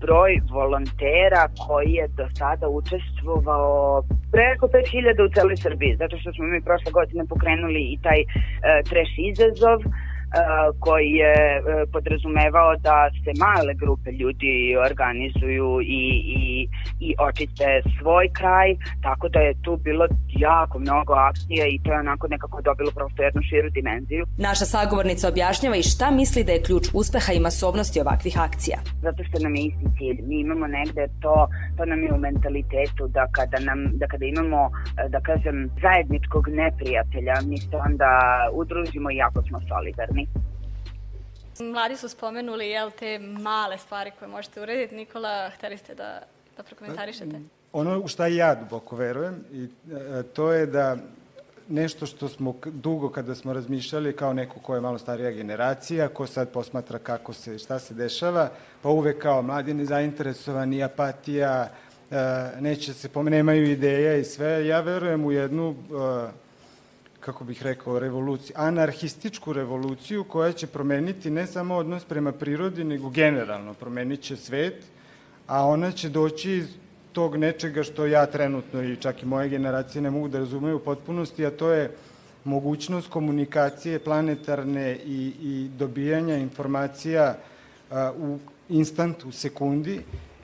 Broj 0.00 0.40
volontera 0.50 1.44
koji 1.66 1.92
je 1.92 2.08
do 2.08 2.26
sada 2.38 2.68
učestvovao 2.68 4.02
preko 4.32 4.66
5000 4.66 5.26
u 5.26 5.32
celoj 5.34 5.56
Srbiji, 5.56 5.96
zato 5.96 6.18
što 6.18 6.32
smo 6.32 6.44
mi 6.44 6.60
prošle 6.60 6.92
godine 6.92 7.26
pokrenuli 7.28 7.82
i 7.92 7.98
taj 8.02 8.20
e, 8.20 8.26
trash 8.88 9.14
izazov, 9.30 9.78
koji 10.78 11.10
je 11.22 11.34
e, 11.34 11.60
podrazumevao 11.92 12.76
da 12.76 13.10
se 13.24 13.32
male 13.44 13.74
grupe 13.74 14.10
ljudi 14.10 14.76
organizuju 14.88 15.80
i, 15.80 16.04
i, 16.40 16.68
i 17.00 17.14
očiste 17.18 17.82
svoj 17.98 18.28
kraj, 18.32 18.68
tako 19.02 19.28
da 19.28 19.38
je 19.38 19.54
tu 19.62 19.76
bilo 19.76 20.06
jako 20.28 20.78
mnogo 20.78 21.12
akcija 21.12 21.66
i 21.66 21.78
to 21.84 21.92
je 21.92 21.98
onako 21.98 22.28
nekako 22.28 22.62
dobilo 22.62 22.90
prosto 22.90 23.22
jednu 23.22 23.42
širu 23.42 23.70
dimenziju. 23.70 24.26
Naša 24.38 24.64
sagovornica 24.64 25.28
objašnjava 25.28 25.76
i 25.76 25.82
šta 25.82 26.10
misli 26.10 26.44
da 26.44 26.52
je 26.52 26.62
ključ 26.62 26.84
uspeha 26.94 27.32
i 27.32 27.40
masovnosti 27.40 28.00
ovakvih 28.00 28.40
akcija. 28.40 28.78
Zato 29.02 29.24
što 29.24 29.38
nam 29.38 29.54
je 29.54 29.62
isti 29.62 29.86
cilj. 29.98 30.18
Mi 30.28 30.40
imamo 30.40 30.66
negde 30.66 31.08
to, 31.22 31.48
to 31.76 31.84
nam 31.84 32.02
je 32.02 32.12
u 32.12 32.18
mentalitetu 32.18 33.08
da 33.08 33.26
kada, 33.36 33.58
nam, 33.58 33.78
da 34.00 34.06
kada 34.06 34.24
imamo, 34.24 34.60
e, 34.66 35.08
da 35.08 35.20
kažem, 35.20 35.70
zajedničkog 35.82 36.48
neprijatelja, 36.48 37.34
mi 37.48 37.58
se 37.58 37.76
onda 37.88 38.10
udružimo 38.52 39.10
i 39.10 39.16
jako 39.16 39.42
smo 39.42 39.58
solidarni. 39.68 40.21
Mladi 41.60 41.96
su 41.96 42.08
spomenuli 42.08 42.68
jel, 42.68 42.90
te 42.90 43.18
male 43.18 43.78
stvari 43.78 44.10
koje 44.18 44.28
možete 44.28 44.62
urediti. 44.62 44.94
Nikola, 44.94 45.50
hteli 45.50 45.78
ste 45.78 45.94
da, 45.94 46.22
da 46.56 46.62
prokomentarišete? 46.62 47.40
Ono 47.72 48.00
u 48.00 48.08
šta 48.08 48.26
ja 48.26 48.54
duboko 48.54 48.96
verujem 48.96 49.44
i 49.52 49.64
e, 49.64 50.22
to 50.22 50.52
je 50.52 50.66
da 50.66 50.96
nešto 51.68 52.06
što 52.06 52.28
smo 52.28 52.54
dugo 52.64 53.10
kada 53.10 53.34
smo 53.34 53.52
razmišljali 53.52 54.16
kao 54.16 54.32
neko 54.32 54.60
ko 54.60 54.74
je 54.74 54.80
malo 54.80 54.98
starija 54.98 55.30
generacija, 55.30 56.08
ko 56.08 56.26
sad 56.26 56.48
posmatra 56.48 56.98
kako 56.98 57.32
se, 57.32 57.58
šta 57.58 57.78
se 57.78 57.94
dešava, 57.94 58.50
pa 58.82 58.88
uvek 58.88 59.22
kao 59.22 59.42
mladi 59.42 59.74
nezainteresovani, 59.74 60.82
apatija, 60.82 61.68
neće 62.60 62.94
se 62.94 63.08
pomenemaju 63.08 63.70
ideja 63.70 64.16
i 64.16 64.24
sve. 64.24 64.66
Ja 64.66 64.80
verujem 64.80 65.24
u 65.24 65.32
jednu 65.32 65.74
kako 67.24 67.44
bih 67.44 67.62
rekao, 67.62 67.98
revoluciju, 67.98 68.56
anarhističku 68.58 69.52
revoluciju 69.52 70.24
koja 70.24 70.52
će 70.52 70.66
promeniti 70.66 71.30
ne 71.30 71.46
samo 71.46 71.76
odnos 71.76 72.04
prema 72.04 72.32
prirodi, 72.32 72.84
nego 72.84 73.10
generalno 73.10 73.74
promenit 73.74 74.20
će 74.20 74.36
svet, 74.36 74.84
a 75.46 75.66
ona 75.66 75.92
će 75.92 76.08
doći 76.08 76.52
iz 76.52 76.68
tog 77.12 77.36
nečega 77.36 77.82
što 77.82 78.06
ja 78.06 78.26
trenutno 78.26 78.82
i 78.82 78.96
čak 78.96 79.22
i 79.22 79.26
moje 79.26 79.48
generacije 79.48 80.02
ne 80.02 80.10
mogu 80.10 80.28
da 80.28 80.38
razumeju 80.38 80.76
u 80.76 80.84
potpunosti, 80.84 81.46
a 81.46 81.50
to 81.50 81.70
je 81.70 81.90
mogućnost 82.44 83.10
komunikacije 83.10 83.98
planetarne 83.98 84.96
i, 85.04 85.32
i 85.42 85.68
dobijanja 85.78 86.36
informacija 86.36 87.36
a, 87.90 88.12
u 88.18 88.38
instant, 88.68 89.24
u 89.24 89.32
sekundi 89.32 90.00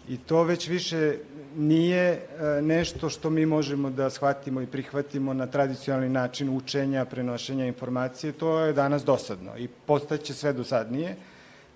i 0.09 0.17
to 0.17 0.43
već 0.43 0.69
više 0.69 1.17
nije 1.59 2.13
e, 2.13 2.63
nešto 2.63 3.09
što 3.11 3.31
mi 3.31 3.47
možemo 3.47 3.91
da 3.91 4.11
shvatimo 4.11 4.61
i 4.61 4.67
prihvatimo 4.67 5.35
na 5.35 5.47
tradicionalni 5.47 6.09
način 6.09 6.57
učenja, 6.57 7.05
prenošenja 7.05 7.67
informacije, 7.67 8.33
to 8.33 8.61
je 8.61 8.73
danas 8.73 9.05
dosadno 9.05 9.59
i 9.59 9.69
postaće 9.69 10.35
sve 10.35 10.53
dosadnije. 10.53 11.17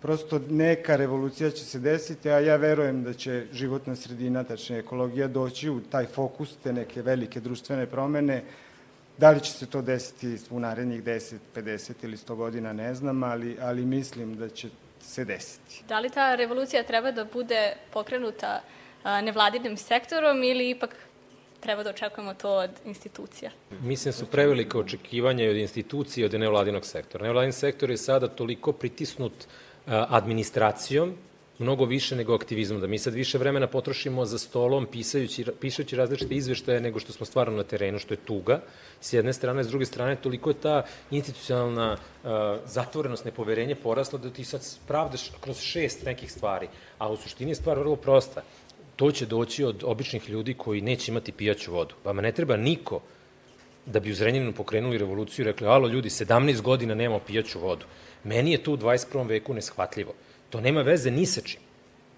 Prosto 0.03 0.41
neka 0.51 0.97
revolucija 0.97 1.51
će 1.51 1.65
se 1.65 1.79
desiti, 1.79 2.31
a 2.31 2.39
ja 2.39 2.57
verujem 2.57 3.03
da 3.03 3.13
će 3.13 3.47
životna 3.53 3.97
sredina, 3.97 4.45
tačnije 4.45 4.79
ekologija, 4.79 5.29
doći 5.29 5.71
u 5.71 5.81
taj 5.81 6.07
fokus, 6.07 6.57
te 6.63 6.73
neke 6.73 7.03
velike 7.03 7.41
društvene 7.41 7.87
promene. 7.87 8.43
Da 9.19 9.31
li 9.31 9.41
će 9.41 9.53
se 9.53 9.67
to 9.67 9.83
desiti 9.83 10.39
u 10.51 10.61
narednih 10.61 11.03
10, 11.05 11.37
50 11.55 11.93
ili 12.03 12.17
100 12.17 12.35
godina, 12.35 12.73
ne 12.73 12.95
znam, 12.95 13.23
ali, 13.23 13.57
ali 13.61 13.87
mislim 13.87 14.37
da 14.37 14.49
će 14.49 14.69
se 15.01 15.25
desiti. 15.25 15.85
Da 15.89 16.01
li 16.01 16.11
ta 16.11 16.35
revolucija 16.35 16.83
treba 16.83 17.11
da 17.11 17.25
bude 17.25 17.73
pokrenuta 17.93 18.61
nevladinim 19.05 19.77
sektorom 19.77 20.43
ili 20.43 20.71
ipak 20.71 20.97
treba 21.61 21.83
da 21.83 21.91
očekujemo 21.91 22.35
to 22.35 22.51
od 22.51 22.71
institucija? 22.85 23.51
Mislim 23.81 24.13
da 24.13 24.19
su 24.19 24.27
prevelike 24.27 24.79
očekivanja 24.79 25.51
od 25.51 25.57
institucije 25.57 26.23
i 26.23 26.25
od 26.25 26.41
nevladinog 26.41 26.87
sektora. 26.87 27.27
Nevladin 27.27 27.53
sektor 27.53 27.91
je 27.91 27.97
sada 27.97 28.29
toliko 28.29 28.73
pritisnut 28.73 29.33
administracijom, 29.87 31.17
mnogo 31.59 31.85
više 31.85 32.17
nego 32.17 32.35
aktivizmom, 32.35 32.81
da 32.81 32.87
mi 32.87 32.99
sad 32.99 33.15
više 33.15 33.39
vremena 33.39 33.67
potrošimo 33.67 34.25
za 34.25 34.39
stolom 34.39 34.87
pisajući, 34.87 35.45
pišući 35.61 35.97
različite 35.97 36.35
izveštaje 36.35 36.81
nego 36.81 37.01
što 37.01 37.13
smo 37.13 37.27
stvarno 37.27 37.57
na 37.57 37.63
terenu, 37.63 37.99
što 37.99 38.15
je 38.15 38.25
tuga, 38.25 38.61
s 39.01 39.13
jedne 39.13 39.33
strane, 39.33 39.65
s 39.65 39.69
druge 39.69 39.87
strane, 39.87 40.17
toliko 40.17 40.51
je 40.51 40.55
ta 40.55 40.83
institucionalna 41.11 41.93
uh, 41.93 42.31
zatvorenost, 42.67 43.25
nepoverenje 43.25 43.75
porasla 43.75 44.19
da 44.19 44.31
ti 44.31 44.45
sad 44.45 44.61
pravdaš 44.89 45.31
kroz 45.41 45.61
šest 45.61 46.05
nekih 46.05 46.33
stvari, 46.33 46.69
a 46.99 47.13
u 47.13 47.17
suštini 47.17 47.51
je 47.51 47.55
stvar 47.55 47.79
vrlo 47.79 47.97
prosta 47.97 48.43
to 49.03 49.13
će 49.13 49.27
doći 49.27 49.65
od 49.65 49.83
običnih 49.85 50.29
ljudi 50.31 50.55
koji 50.55 50.81
neće 50.81 51.11
imati 51.11 51.33
pijaću 51.33 51.73
vodu. 51.73 51.95
Vama 52.05 52.23
ne 52.23 52.33
treba 52.33 52.57
niko 52.57 53.01
da 53.87 54.01
bi 54.01 54.13
u 54.13 54.15
Zrenjaninu 54.15 54.53
pokrenuli 54.53 54.99
revoluciju 54.99 55.43
i 55.43 55.47
rekli, 55.47 55.67
alo 55.67 55.89
ljudi, 55.89 56.09
17 56.09 56.61
godina 56.61 56.95
nemamo 56.95 57.19
pijaću 57.27 57.59
vodu. 57.61 57.87
Meni 58.25 58.53
je 58.53 58.63
to 58.63 58.73
u 58.73 58.77
21. 58.77 59.27
veku 59.29 59.55
neshvatljivo. 59.55 60.15
To 60.51 60.61
nema 60.61 60.83
veze 60.83 61.11
ni 61.11 61.27
sa 61.27 61.41
čim. 61.41 61.61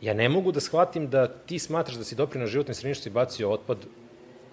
Ja 0.00 0.14
ne 0.14 0.28
mogu 0.28 0.52
da 0.52 0.60
shvatim 0.60 1.08
da 1.10 1.28
ti 1.28 1.58
smatraš 1.58 1.96
da 1.96 2.04
si 2.04 2.14
doprinao 2.14 2.48
što 2.48 2.74
si 2.74 3.10
bacio 3.10 3.50
otpad 3.50 3.86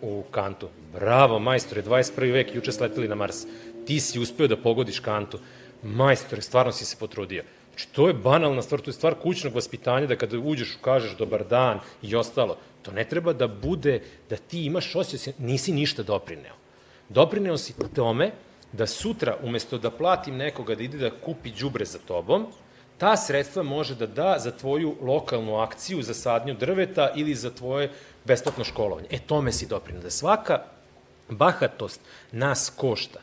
u 0.01 0.23
kantu. 0.31 0.69
Bravo, 0.93 1.39
majstore, 1.39 1.83
21. 1.83 2.31
vek, 2.31 2.55
juče 2.55 2.71
sleteli 2.71 3.07
na 3.07 3.15
Mars. 3.15 3.43
Ti 3.85 3.99
si 3.99 4.19
uspeo 4.19 4.47
da 4.47 4.57
pogodiš 4.57 4.99
kantu. 4.99 5.39
Majstore, 5.83 6.41
stvarno 6.41 6.71
si 6.71 6.85
se 6.85 6.95
potrudio. 6.99 7.43
Znači, 7.71 7.87
to 7.91 8.07
je 8.07 8.13
banalna 8.13 8.61
stvar, 8.61 8.81
to 8.81 8.89
je 8.89 8.93
stvar 8.93 9.15
kućnog 9.15 9.55
vaspitanja, 9.55 10.07
da 10.07 10.15
kada 10.15 10.39
uđeš, 10.39 10.77
kažeš 10.81 11.17
dobar 11.17 11.43
dan 11.47 11.79
i 12.01 12.15
ostalo. 12.15 12.57
To 12.81 12.91
ne 12.91 13.03
treba 13.03 13.33
da 13.33 13.47
bude, 13.47 14.01
da 14.29 14.37
ti 14.37 14.65
imaš 14.65 14.95
osjećaj, 14.95 15.33
nisi 15.37 15.71
ništa 15.71 16.03
doprineo. 16.03 16.55
Doprineo 17.09 17.57
si 17.57 17.73
tome 17.95 18.31
da 18.71 18.87
sutra, 18.87 19.37
umesto 19.43 19.77
da 19.77 19.91
platim 19.91 20.37
nekoga 20.37 20.75
da 20.75 20.83
ide 20.83 20.97
da 20.97 21.11
kupi 21.11 21.51
đubre 21.51 21.85
za 21.85 21.99
tobom, 22.07 22.47
ta 22.97 23.17
sredstva 23.17 23.63
može 23.63 23.95
da 23.95 24.07
da 24.07 24.35
za 24.39 24.51
tvoju 24.51 24.95
lokalnu 25.01 25.55
akciju, 25.57 26.01
za 26.01 26.13
sadnju 26.13 26.53
drveta 26.53 27.11
ili 27.15 27.35
za 27.35 27.49
tvoje 27.49 27.89
besplatno 28.25 28.63
školovanje. 28.63 29.07
E, 29.11 29.19
tome 29.19 29.51
si 29.51 29.67
doprineo. 29.67 30.01
Da 30.01 30.09
svaka 30.09 30.63
bahatost 31.29 32.01
nas 32.31 32.71
košta. 32.75 33.19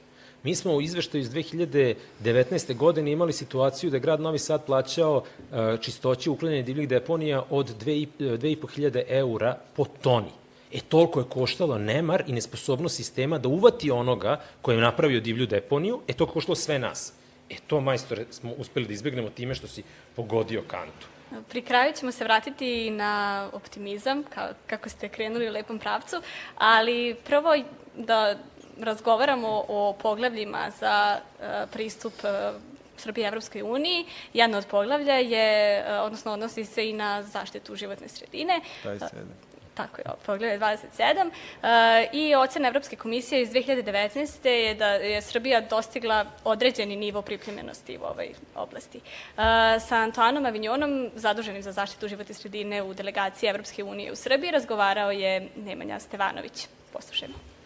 Mi 0.49 0.55
smo 0.55 0.73
u 0.73 0.81
izveštaju 0.83 1.21
iz 1.21 1.31
2019. 1.31 2.76
godine 2.76 3.12
imali 3.12 3.33
situaciju 3.33 3.90
da 3.90 3.97
je 3.97 4.00
grad 4.00 4.21
Novi 4.21 4.38
Sad 4.38 4.64
plaćao 4.67 5.23
e, 5.23 5.76
čistoće 5.81 6.31
uklanjanja 6.31 6.62
divljih 6.62 6.88
deponija 6.88 7.43
od 7.50 7.85
2500 7.85 9.02
eura 9.09 9.59
po 9.76 9.85
toni. 9.85 10.31
E, 10.73 10.81
toliko 10.81 11.21
je 11.21 11.26
koštalo 11.28 11.78
nemar 11.78 12.23
i 12.26 12.32
nesposobnost 12.32 12.97
sistema 12.97 13.39
da 13.39 13.49
uvati 13.49 13.91
onoga 13.91 14.41
koji 14.63 14.76
je 14.76 14.82
napravio 14.82 15.21
divlju 15.21 15.47
deponiju, 15.47 16.00
e, 16.08 16.13
to 16.13 16.26
koštalo 16.26 16.56
sve 16.56 16.78
nas. 16.78 17.13
E, 17.50 17.56
to, 17.67 17.80
majstore, 17.80 18.25
smo 18.30 18.52
uspeli 18.58 18.87
da 18.87 18.93
izbegnemo 18.93 19.30
time 19.30 19.54
što 19.54 19.69
si 19.69 19.82
pogodio 20.17 20.63
kantu. 20.67 21.06
Pri 21.49 21.63
kraju 21.63 21.93
ćemo 21.93 22.13
se 22.13 22.25
vratiti 22.25 22.91
na 22.91 23.49
optimizam, 23.52 24.23
kako 24.67 24.89
ste 24.89 25.08
krenuli 25.08 25.49
u 25.49 25.52
lepom 25.52 25.78
pravcu, 25.78 26.17
ali 26.56 27.17
prvo 27.25 27.56
da 27.97 28.39
razgovaramo 28.80 29.64
o 29.69 29.97
poglavljima 30.02 30.71
za 30.80 31.19
e, 31.41 31.67
pristup 31.73 32.12
e, 32.25 32.52
Srbije 32.97 33.28
Evropskoj 33.28 33.62
uniji. 33.62 34.06
Jedno 34.34 34.58
od 34.58 34.67
poglavlja 34.67 35.14
je, 35.14 35.78
e, 35.78 35.99
odnosno 35.99 36.32
odnosi 36.32 36.64
se 36.64 36.88
i 36.88 36.93
na 36.93 37.23
zaštitu 37.23 37.76
životne 37.76 38.08
sredine. 38.08 38.60
27. 38.84 39.08
Tako 39.75 40.00
je, 40.00 40.04
poglavlje 40.26 40.58
27. 40.58 41.30
E, 41.62 42.08
I 42.12 42.34
ocena 42.34 42.69
Evropske 42.69 42.97
komisije 42.97 43.43
iz 43.43 43.50
2019. 43.50 44.49
je 44.49 44.75
da 44.75 44.86
je 44.86 45.23
Srbija 45.23 45.60
dostigla 45.60 46.25
određeni 46.45 46.97
nivo 46.97 47.23
pripremljenosti 47.23 47.99
u 47.99 48.04
ovoj 48.04 48.34
oblasti. 48.54 49.00
Sa 49.88 49.97
Antoanom 49.97 50.47
Avinjonom, 50.47 51.10
zaduženim 51.14 51.62
za 51.62 51.73
zaštitu 51.73 52.08
životne 52.08 52.34
sredine 52.34 52.82
u 52.82 52.95
delegaciji 52.95 53.49
Evropske 53.49 53.84
unije 53.84 54.12
u 54.12 54.17
Srbiji, 54.17 54.50
razgovarao 54.50 55.10
je 55.10 55.49
Nemanja 55.56 56.00
Stevanović. 56.00 56.69
Poslušajmo. 56.93 57.57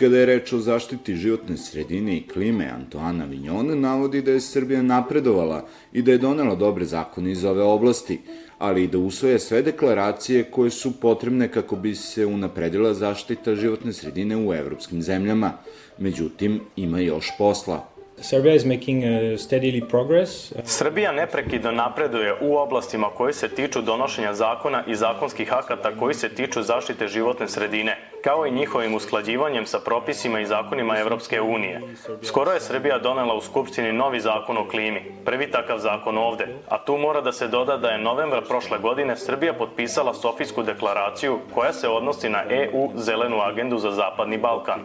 Kada 0.00 0.16
je 0.16 0.26
reč 0.26 0.52
o 0.52 0.58
zaštiti 0.58 1.14
životne 1.16 1.56
sredine 1.56 2.16
i 2.16 2.22
klime, 2.28 2.70
Antoana 2.72 3.24
Vignone 3.24 3.74
navodi 3.76 4.22
da 4.22 4.32
je 4.32 4.40
Srbija 4.40 4.82
napredovala 4.82 5.66
i 5.92 6.02
da 6.02 6.12
je 6.12 6.18
donela 6.18 6.54
dobre 6.54 6.84
zakone 6.84 7.32
iz 7.32 7.44
ove 7.44 7.62
oblasti, 7.62 8.18
ali 8.58 8.84
i 8.84 8.88
da 8.88 8.98
usvoje 8.98 9.38
sve 9.38 9.62
deklaracije 9.62 10.44
koje 10.44 10.70
su 10.70 11.00
potrebne 11.00 11.48
kako 11.48 11.76
bi 11.76 11.94
se 11.94 12.26
unapredila 12.26 12.94
zaštita 12.94 13.54
životne 13.54 13.92
sredine 13.92 14.36
u 14.36 14.54
evropskim 14.54 15.02
zemljama. 15.02 15.52
Međutim, 15.98 16.60
ima 16.76 17.00
još 17.00 17.32
posla. 17.38 17.99
Serbia 18.20 18.54
is 18.54 18.64
making 18.64 19.04
a 19.04 19.38
steadily 19.38 19.88
progress. 19.88 20.52
Srbija 20.64 21.12
neprekidno 21.12 21.72
napreduje 21.72 22.34
u 22.40 22.56
oblastima 22.56 23.10
koji 23.16 23.32
se 23.32 23.48
tiču 23.48 23.82
donošenja 23.82 24.34
zakona 24.34 24.84
i 24.86 24.94
zakonskih 24.94 25.52
akata 25.52 25.96
koji 25.98 26.14
se 26.14 26.28
tiču 26.28 26.62
zaštite 26.62 27.08
životne 27.08 27.48
sredine, 27.48 27.98
kao 28.24 28.46
i 28.46 28.50
njihovim 28.50 28.94
usklađivanjem 28.94 29.66
sa 29.66 29.78
propisima 29.78 30.40
i 30.40 30.46
zakonima 30.46 30.98
Evropske 30.98 31.40
unije. 31.40 31.80
Skoro 32.22 32.50
je 32.50 32.60
Srbija 32.60 32.98
donela 32.98 33.34
u 33.34 33.40
Skupštini 33.40 33.92
novi 33.92 34.20
zakon 34.20 34.58
o 34.58 34.68
klimi, 34.68 35.02
prvi 35.24 35.50
takav 35.50 35.78
zakon 35.78 36.18
ovde, 36.18 36.46
a 36.68 36.84
tu 36.84 36.96
mora 36.96 37.20
da 37.20 37.32
se 37.32 37.48
doda 37.48 37.76
da 37.76 37.88
je 37.88 37.98
novembra 37.98 38.40
prošle 38.40 38.78
godine 38.78 39.16
Srbija 39.16 39.52
potpisala 39.52 40.14
Sofijsku 40.14 40.62
deklaraciju 40.62 41.38
koja 41.54 41.72
se 41.72 41.88
odnosi 41.88 42.28
na 42.28 42.42
EU 42.48 42.90
zelenu 42.96 43.40
agendu 43.40 43.78
za 43.78 43.90
Zapadni 43.90 44.38
Balkan. 44.38 44.80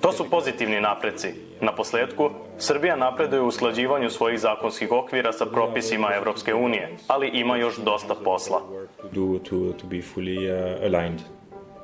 To 0.00 0.12
su 0.12 0.24
pozitivni 0.30 0.80
napreci. 0.80 1.28
Na 1.60 1.74
posledku, 1.74 2.30
Srbija 2.58 2.96
napreduje 2.96 3.42
u 3.42 3.46
usklađivanju 3.46 4.10
svojih 4.10 4.40
zakonskih 4.40 4.92
okvira 4.92 5.32
sa 5.32 5.46
propisima 5.46 6.14
Evropske 6.14 6.54
unije, 6.54 6.88
ali 7.06 7.28
ima 7.28 7.56
još 7.56 7.76
dosta 7.76 8.14
posla. 8.24 8.62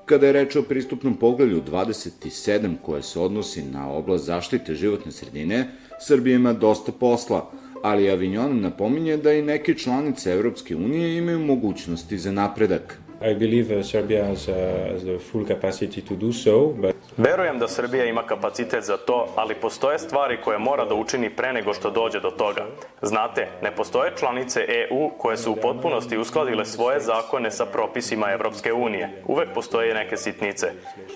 Kada 0.07 0.27
je 0.27 0.33
reč 0.33 0.57
o 0.57 0.63
pristupnom 0.63 1.17
poglavlju 1.17 1.63
27 1.63 2.77
koje 2.83 3.03
se 3.03 3.21
odnosi 3.21 3.63
na 3.63 3.91
oblast 3.93 4.25
zaštite 4.25 4.75
životne 4.75 5.13
sredine, 5.13 5.71
Srbija 6.01 6.37
ima 6.37 6.53
dosta 6.53 6.93
posla, 6.93 7.51
ali 7.83 8.11
Avignon 8.11 8.61
napominje 8.61 9.17
da 9.17 9.33
i 9.33 9.43
neke 9.43 9.75
članice 9.75 10.33
Evropske 10.33 10.77
unije 10.77 11.17
imaju 11.17 11.39
mogućnosti 11.39 12.19
za 12.19 12.33
napredak. 12.33 12.99
I 13.21 13.35
believe 13.35 13.79
uh, 13.79 13.85
Serbia 13.85 14.25
has, 14.25 14.49
uh, 14.49 14.55
has 14.93 15.03
the 15.03 15.19
full 15.19 15.45
capacity 15.45 16.01
to 16.01 16.15
do 16.15 16.33
so, 16.33 16.73
but 16.73 16.95
Verujem 17.19 17.59
da 17.59 17.69
Srbija 17.69 18.05
ima 18.05 18.23
kapacitet 18.23 18.85
za 18.85 18.97
to, 18.97 19.27
ali 19.37 19.55
postoje 19.55 19.99
stvari 19.99 20.39
koje 20.45 20.59
mora 20.59 20.85
da 20.85 20.95
učini 20.95 21.31
pre 21.31 21.53
nego 21.53 21.75
što 21.75 21.91
dođe 21.91 22.21
do 22.21 22.31
toga. 22.31 22.67
Znate, 23.03 23.49
ne 23.63 23.71
postoje 23.77 24.13
članice 24.19 24.65
EU 24.69 25.11
koje 25.19 25.37
su 25.37 25.53
u 25.53 25.57
potpunosti 25.57 26.19
uskladile 26.19 26.65
svoje 26.65 27.01
zakone 27.01 27.51
sa 27.51 27.67
propisima 27.67 28.31
Evropske 28.31 28.73
unije. 28.73 29.23
Uvek 29.27 29.49
postoje 29.55 29.95
neke 29.95 30.17
sitnice. 30.17 30.73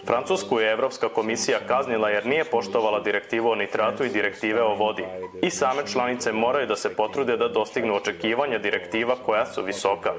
Francusku 0.06 0.60
je 0.60 0.72
Evropska 0.72 1.08
komisija 1.08 1.58
kaznila 1.68 2.10
jer 2.10 2.26
nije 2.26 2.44
poštovala 2.44 3.00
direktivu 3.00 3.50
o 3.50 3.54
nitratu 3.54 4.04
i 4.04 4.08
direktive 4.08 4.62
o 4.62 4.74
vodi. 4.74 5.04
I 5.42 5.50
same 5.50 5.82
članice 5.92 6.32
moraju 6.32 6.66
da 6.66 6.76
se 6.76 6.96
potrude 6.96 7.36
da 7.36 7.48
dostignu 7.48 7.94
očekivanja 7.94 8.58
direktiva 8.58 9.16
koja 9.26 9.46
su 9.46 9.62
visoka. 9.62 10.12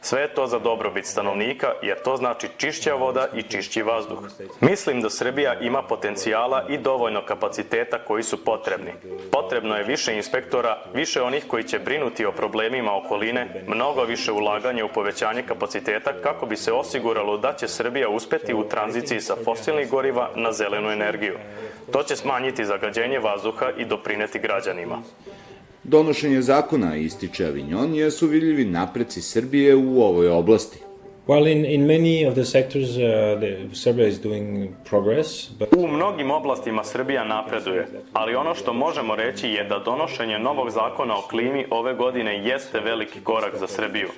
Sve 0.00 0.20
je 0.20 0.34
to 0.34 0.46
za 0.46 0.58
dobrobit 0.58 1.06
stanovnika, 1.06 1.72
jer 1.82 2.02
to 2.02 2.16
znači 2.16 2.48
čišća 2.56 2.94
voda 2.94 3.28
i 3.34 3.42
čišći 3.42 3.82
vazduh. 3.82 4.18
Mislim 4.60 5.00
da 5.00 5.10
Srbija 5.10 5.25
ima 5.60 5.82
potencijala 5.82 6.66
i 6.68 6.78
dovoljno 6.78 7.22
kapaciteta 7.26 7.98
koji 7.98 8.22
su 8.22 8.44
potrebni. 8.44 8.92
Potrebno 9.32 9.76
je 9.76 9.84
više 9.84 10.16
inspektora, 10.16 10.82
više 10.94 11.22
onih 11.22 11.44
koji 11.48 11.64
će 11.64 11.78
brinuti 11.78 12.26
o 12.26 12.32
problemima 12.32 12.96
okoline, 12.96 13.64
mnogo 13.66 14.04
više 14.04 14.32
ulaganja 14.32 14.84
u 14.84 14.88
povećanje 14.94 15.42
kapaciteta 15.42 16.12
kako 16.22 16.46
bi 16.46 16.56
se 16.56 16.72
osiguralo 16.72 17.38
da 17.38 17.52
će 17.52 17.68
Srbija 17.68 18.08
uspeti 18.08 18.54
u 18.54 18.68
tranziciji 18.68 19.20
sa 19.20 19.36
fosilnih 19.44 19.90
goriva 19.90 20.30
na 20.36 20.52
zelenu 20.52 20.90
energiju. 20.90 21.38
To 21.92 22.02
će 22.02 22.16
smanjiti 22.16 22.64
zagađenje 22.64 23.18
vazduha 23.18 23.70
i 23.78 23.84
doprineti 23.84 24.38
građanima. 24.38 25.02
Donošenje 25.84 26.42
zakona, 26.42 26.96
ističe 26.96 27.46
Avignon, 27.46 27.94
jesu 27.94 28.26
vidljivi 28.26 28.64
napreci 28.64 29.22
Srbije 29.22 29.76
u 29.76 30.02
ovoj 30.02 30.28
oblasti. 30.28 30.85
Well, 31.26 31.48
in, 31.48 31.64
in 31.64 31.86
many 31.86 32.22
of 32.22 32.34
the 32.34 32.44
sectors, 32.44 32.96
uh, 32.96 33.36
the, 33.40 33.74
Serbia 33.74 34.06
is 34.06 34.18
doing 34.20 34.76
progress. 34.84 35.48
But... 35.58 35.68
U 35.76 35.86
mnogim 35.86 36.30
oblastima 36.30 36.84
Srbija 36.84 37.24
napreduje, 37.24 37.86
ali 38.12 38.34
ono 38.34 38.54
što 38.54 38.72
možemo 38.72 39.16
reći 39.16 39.48
je 39.48 39.64
da 39.64 39.78
donošenje 39.78 40.38
novog 40.38 40.70
zakona 40.70 41.18
o 41.18 41.22
klimi 41.22 41.66
ove 41.70 41.94
godine 41.94 42.44
jeste 42.44 42.80
veliki 42.80 43.20
korak 43.20 43.56
za 43.56 43.66
Srbiju. 43.66 44.08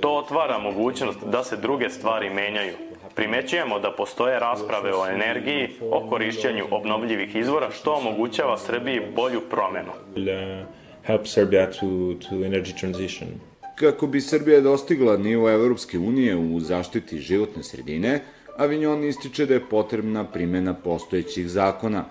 To 0.00 0.16
otvara 0.16 0.58
mogućnost 0.58 1.18
da 1.24 1.44
se 1.44 1.56
druge 1.56 1.90
stvari 1.90 2.30
menjaju. 2.30 2.74
Primećujemo 3.14 3.78
da 3.78 3.90
postoje 3.90 4.38
rasprave 4.38 4.94
o 4.94 5.06
energiji, 5.06 5.68
o 5.90 6.08
korišćenju 6.10 6.64
obnovljivih 6.70 7.36
izvora, 7.36 7.70
što 7.70 7.92
omogućava 7.94 8.58
Srbiji 8.58 9.00
bolju 9.16 9.40
promenu. 9.50 9.90
Uh, 10.16 10.66
help 11.02 11.26
Serbia 11.26 11.66
to, 11.66 12.14
to 12.28 12.34
energy 12.34 12.80
transition. 12.80 13.28
Kako 13.74 14.06
bi 14.06 14.20
Srbija 14.20 14.60
dostigla 14.60 15.16
nivo 15.16 15.50
Evropske 15.50 15.98
unije 15.98 16.36
u 16.36 16.60
zaštiti 16.60 17.18
životne 17.18 17.62
sredine, 17.62 18.20
Avignon 18.56 19.04
ističe 19.04 19.46
da 19.46 19.54
je 19.54 19.68
potrebna 19.70 20.24
primjena 20.24 20.74
postojećih 20.74 21.48
zakona. 21.48 22.04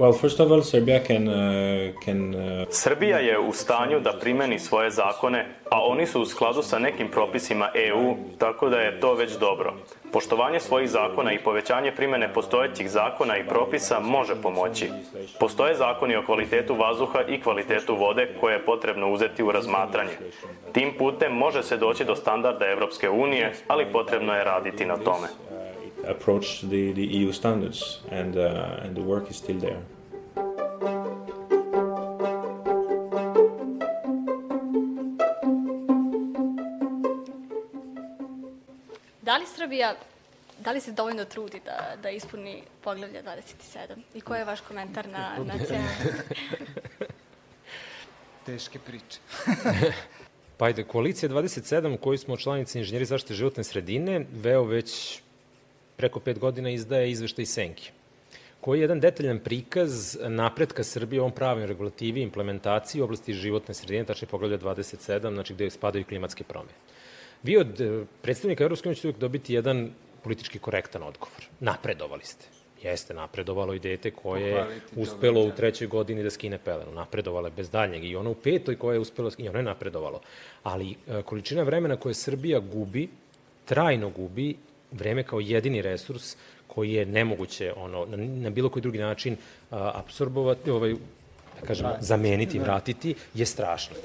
Well, 0.00 0.14
first 0.14 0.40
of 0.40 0.50
all, 0.50 0.62
Serbia 0.62 1.00
can, 1.06 1.28
uh, 1.28 1.92
can, 2.04 2.34
uh... 2.34 2.66
Srbija 2.70 3.18
je 3.18 3.38
u 3.38 3.52
stanju 3.52 4.00
da 4.00 4.12
primeni 4.20 4.58
svoje 4.58 4.90
zakone, 4.90 5.46
a 5.70 5.82
oni 5.84 6.06
su 6.06 6.22
u 6.22 6.26
skladu 6.26 6.62
sa 6.62 6.78
nekim 6.78 7.08
propisima 7.08 7.68
EU, 7.74 8.14
tako 8.38 8.68
da 8.68 8.76
je 8.80 9.00
to 9.00 9.14
već 9.14 9.32
dobro. 9.32 9.74
Poštovanje 10.12 10.60
svojih 10.60 10.90
zakona 10.90 11.32
i 11.32 11.38
povećanje 11.38 11.92
primene 11.96 12.32
postojećih 12.32 12.90
zakona 12.90 13.36
i 13.36 13.46
propisa 13.46 14.00
može 14.00 14.34
pomoći. 14.42 14.90
Postoje 15.40 15.74
zakoni 15.74 16.16
o 16.16 16.26
kvalitetu 16.26 16.74
vazduha 16.74 17.20
i 17.28 17.40
kvalitetu 17.40 17.96
vode 17.96 18.28
koje 18.40 18.54
je 18.54 18.64
potrebno 18.64 19.12
uzeti 19.12 19.42
u 19.42 19.52
razmatranje. 19.52 20.12
Tim 20.72 20.94
putem 20.98 21.32
može 21.32 21.62
se 21.62 21.76
doći 21.76 22.04
do 22.04 22.16
standarda 22.16 22.66
Evropske 22.66 23.10
unije, 23.10 23.52
ali 23.68 23.92
potrebno 23.92 24.34
je 24.34 24.44
raditi 24.44 24.86
na 24.86 24.96
tome. 24.96 25.28
Approach 26.06 26.60
the, 26.60 26.92
the 26.92 27.06
EU 27.06 27.32
standards 27.32 28.00
and, 28.10 28.36
uh, 28.36 28.80
and 28.82 28.96
the 28.96 29.02
work 29.02 29.30
is 29.30 29.36
still 29.36 29.60
there. 29.60 29.80
Da 39.22 39.36
li 39.36 39.46
Srbija 39.46 39.94
da 40.64 40.72
li 40.72 40.80
se 40.80 40.92
dovoljno 40.92 41.24
trudi 41.24 41.60
da, 41.64 41.96
da 42.02 42.10
ispuni 42.10 42.62
poglavlje 42.80 43.22
27? 43.22 43.96
I 44.14 44.20
koji 44.20 44.38
je 44.38 44.44
vaš 44.44 44.60
komentar 44.60 45.08
na, 45.08 45.36
na 45.44 45.54
cijelu? 45.66 45.84
Teške 48.46 48.78
priče. 48.78 49.18
pa 50.58 50.64
ajde, 50.64 50.84
koalicija 50.84 51.28
27 51.28 51.96
koju 51.96 52.18
smo 52.18 52.36
članici 52.36 52.78
inženjeri 52.78 53.04
zaštite 53.04 53.34
životne 53.34 53.64
sredine, 53.64 54.26
veo 54.32 54.64
već 54.64 55.20
preko 56.00 56.20
pet 56.20 56.38
godina 56.38 56.70
izdaje 56.70 57.10
izveštaj 57.10 57.46
Senki 57.46 57.90
koji 58.60 58.78
je 58.78 58.84
jedan 58.84 59.00
detaljan 59.00 59.38
prikaz 59.38 60.18
napretka 60.28 60.84
Srbije 60.84 61.20
u 61.20 61.24
ovom 61.24 61.32
pravim 61.32 61.64
regulativi, 61.64 62.22
implementaciji 62.22 63.00
u 63.00 63.04
oblasti 63.04 63.32
životne 63.32 63.74
sredine, 63.74 64.04
tačnije 64.04 64.28
poglavlja 64.28 64.58
27, 64.58 65.32
znači 65.34 65.54
gde 65.54 65.70
spadaju 65.70 66.04
klimatske 66.04 66.44
promene. 66.44 66.76
Vi 67.42 67.56
od 67.56 67.80
eh, 67.80 68.04
predstavnika 68.22 68.64
Evropske 68.64 68.88
unije 68.88 68.96
ćete 68.96 69.08
uvijek 69.08 69.20
dobiti 69.20 69.54
jedan 69.54 69.90
politički 70.22 70.58
korektan 70.58 71.02
odgovor. 71.02 71.48
Napredovali 71.60 72.24
ste. 72.24 72.44
Jeste, 72.82 73.14
napredovalo 73.14 73.74
i 73.74 73.78
dete 73.78 74.10
koje 74.10 74.50
je 74.50 74.80
uspelo 74.96 75.44
u 75.44 75.50
trećoj 75.56 75.88
godini 75.88 76.22
da 76.22 76.30
skine 76.30 76.58
pelenu. 76.58 76.92
Napredovalo 76.92 77.46
je 77.46 77.56
bez 77.56 77.70
daljnjeg. 77.70 78.04
I 78.04 78.16
ono 78.16 78.30
u 78.30 78.34
petoj 78.34 78.76
koje 78.76 78.96
je 78.96 79.00
uspelo, 79.00 79.30
i 79.38 79.48
ono 79.48 79.58
je 79.58 79.68
napredovalo. 79.68 80.20
Ali 80.62 80.90
eh, 80.90 81.22
količina 81.22 81.62
vremena 81.62 81.96
koje 81.96 82.14
Srbija 82.14 82.60
gubi, 82.60 83.08
trajno 83.64 84.10
gubi, 84.10 84.56
vreme 84.92 85.22
kao 85.22 85.40
jedini 85.40 85.82
resurs 85.82 86.36
koji 86.66 86.92
je 86.92 87.06
nemoguće 87.06 87.72
ono, 87.76 88.06
na, 88.06 88.16
na 88.16 88.50
bilo 88.50 88.68
koji 88.68 88.82
drugi 88.82 88.98
način 88.98 89.36
a, 89.70 89.92
absorbovati, 89.94 90.70
ovaj, 90.70 90.94
da 91.60 91.66
kažem, 91.66 91.86
zameniti, 92.00 92.58
da. 92.58 92.64
vratiti, 92.64 93.14
je 93.34 93.46
strašno. 93.46 93.96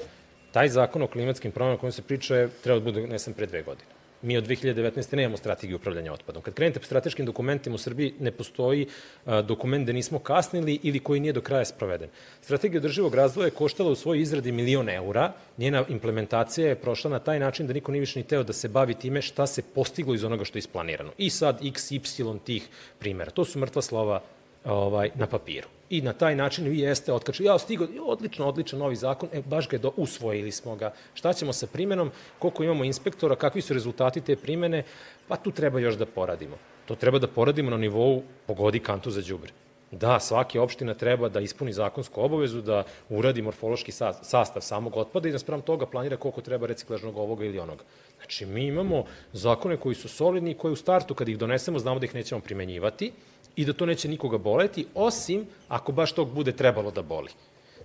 Taj 0.52 0.68
zakon 0.68 1.02
o 1.02 1.06
klimatskim 1.06 1.52
promenama 1.52 1.80
kojom 1.80 1.92
se 1.92 2.02
priča 2.02 2.36
je, 2.36 2.48
treba 2.62 2.78
da 2.78 2.84
bude 2.84 3.00
donesen 3.00 3.34
pre 3.34 3.46
dve 3.46 3.62
godine. 3.62 3.95
Mi 4.26 4.36
od 4.36 4.46
2019. 4.46 5.16
nemamo 5.16 5.36
strategiju 5.36 5.76
upravljanja 5.76 6.12
otpadom. 6.12 6.42
Kad 6.42 6.54
krenete 6.54 6.80
po 6.80 6.86
strateškim 6.86 7.26
dokumentima 7.26 7.74
u 7.74 7.78
Srbiji, 7.78 8.14
ne 8.20 8.30
postoji 8.30 8.86
a, 9.26 9.42
dokument 9.42 9.86
da 9.86 9.92
nismo 9.92 10.18
kasnili 10.18 10.80
ili 10.82 10.98
koji 10.98 11.20
nije 11.20 11.32
do 11.32 11.40
kraja 11.40 11.64
sproveden. 11.64 12.08
Strategija 12.40 12.78
održivog 12.78 13.14
razvoja 13.14 13.46
je 13.46 13.54
koštala 13.54 13.90
u 13.90 13.94
svojoj 13.94 14.22
izradi 14.22 14.52
milion 14.52 14.88
eura. 14.88 15.32
Njena 15.58 15.84
implementacija 15.88 16.68
je 16.68 16.74
prošla 16.74 17.10
na 17.10 17.18
taj 17.18 17.38
način 17.38 17.66
da 17.66 17.72
niko 17.72 17.92
nije 17.92 18.00
više 18.00 18.18
ni 18.18 18.26
teo 18.26 18.42
da 18.42 18.52
se 18.52 18.68
bavi 18.68 18.94
time 18.94 19.22
šta 19.22 19.46
se 19.46 19.62
postiglo 19.62 20.14
iz 20.14 20.24
onoga 20.24 20.44
što 20.44 20.58
je 20.58 20.66
isplanirano. 20.66 21.12
I 21.18 21.30
sad 21.30 21.64
x, 21.64 21.90
y 21.92 22.00
tih 22.44 22.68
primera. 22.98 23.30
To 23.30 23.44
su 23.44 23.58
mrtva 23.58 23.82
slova 23.82 24.22
ovaj, 24.64 25.10
na 25.14 25.26
papiru. 25.26 25.75
I 25.90 26.00
na 26.02 26.12
taj 26.12 26.34
način 26.34 26.64
vi 26.68 26.78
jeste 26.78 27.12
otkačili, 27.12 27.46
ja 27.46 27.58
stigo, 27.58 27.86
odlično, 28.06 28.46
odličan 28.46 28.78
novi 28.78 28.96
zakon, 28.96 29.28
e, 29.32 29.42
baš 29.42 29.68
ga 29.68 29.76
je 29.76 29.80
do, 29.80 29.92
usvojili 29.96 30.52
smo 30.52 30.76
ga. 30.76 30.92
Šta 31.14 31.32
ćemo 31.32 31.52
sa 31.52 31.66
primenom, 31.66 32.10
koliko 32.38 32.64
imamo 32.64 32.84
inspektora, 32.84 33.36
kakvi 33.36 33.62
su 33.62 33.74
rezultati 33.74 34.20
te 34.20 34.36
primene, 34.36 34.82
pa 35.28 35.36
tu 35.36 35.50
treba 35.50 35.80
još 35.80 35.94
da 35.94 36.06
poradimo. 36.06 36.56
To 36.86 36.94
treba 36.94 37.18
da 37.18 37.28
poradimo 37.28 37.70
na 37.70 37.76
nivou 37.76 38.22
pogodi 38.46 38.80
kantu 38.80 39.10
za 39.10 39.22
đubre. 39.22 39.52
Da, 39.90 40.20
svaki 40.20 40.58
opština 40.58 40.94
treba 40.94 41.28
da 41.28 41.40
ispuni 41.40 41.72
zakonsku 41.72 42.20
obavezu, 42.20 42.60
da 42.60 42.82
uradi 43.08 43.42
morfološki 43.42 43.92
sastav 44.22 44.62
samog 44.62 44.96
otpada 44.96 45.28
i 45.28 45.32
da 45.32 45.38
sprem 45.38 45.62
toga 45.62 45.86
planira 45.86 46.16
koliko 46.16 46.40
treba 46.40 46.66
reciklažnog 46.66 47.16
ovoga 47.16 47.44
ili 47.44 47.58
onoga. 47.58 47.84
Znači, 48.16 48.46
mi 48.46 48.66
imamo 48.66 49.04
zakone 49.32 49.76
koji 49.76 49.94
su 49.94 50.08
solidni 50.08 50.50
i 50.50 50.54
koji 50.54 50.72
u 50.72 50.76
startu, 50.76 51.14
kad 51.14 51.28
ih 51.28 51.38
donesemo, 51.38 51.78
znamo 51.78 51.98
da 51.98 52.06
ih 52.06 52.14
nećemo 52.14 52.40
primenjivati, 52.40 53.12
i 53.56 53.64
da 53.64 53.72
to 53.72 53.86
neće 53.86 54.08
nikoga 54.08 54.38
boleti, 54.38 54.86
osim 54.94 55.46
ako 55.68 55.92
baš 55.92 56.12
tog 56.12 56.30
bude 56.34 56.52
trebalo 56.52 56.90
da 56.90 57.02
boli. 57.02 57.30